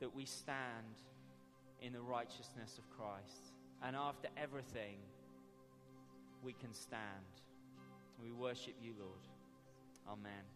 that 0.00 0.14
we 0.14 0.24
stand 0.24 1.02
in 1.80 1.92
the 1.92 2.00
righteousness 2.00 2.78
of 2.78 2.90
Christ. 2.90 3.52
And 3.82 3.94
after 3.96 4.28
everything, 4.36 4.96
we 6.42 6.52
can 6.52 6.72
stand. 6.72 7.02
We 8.22 8.32
worship 8.32 8.74
you, 8.80 8.94
Lord. 8.98 9.26
Amen. 10.08 10.53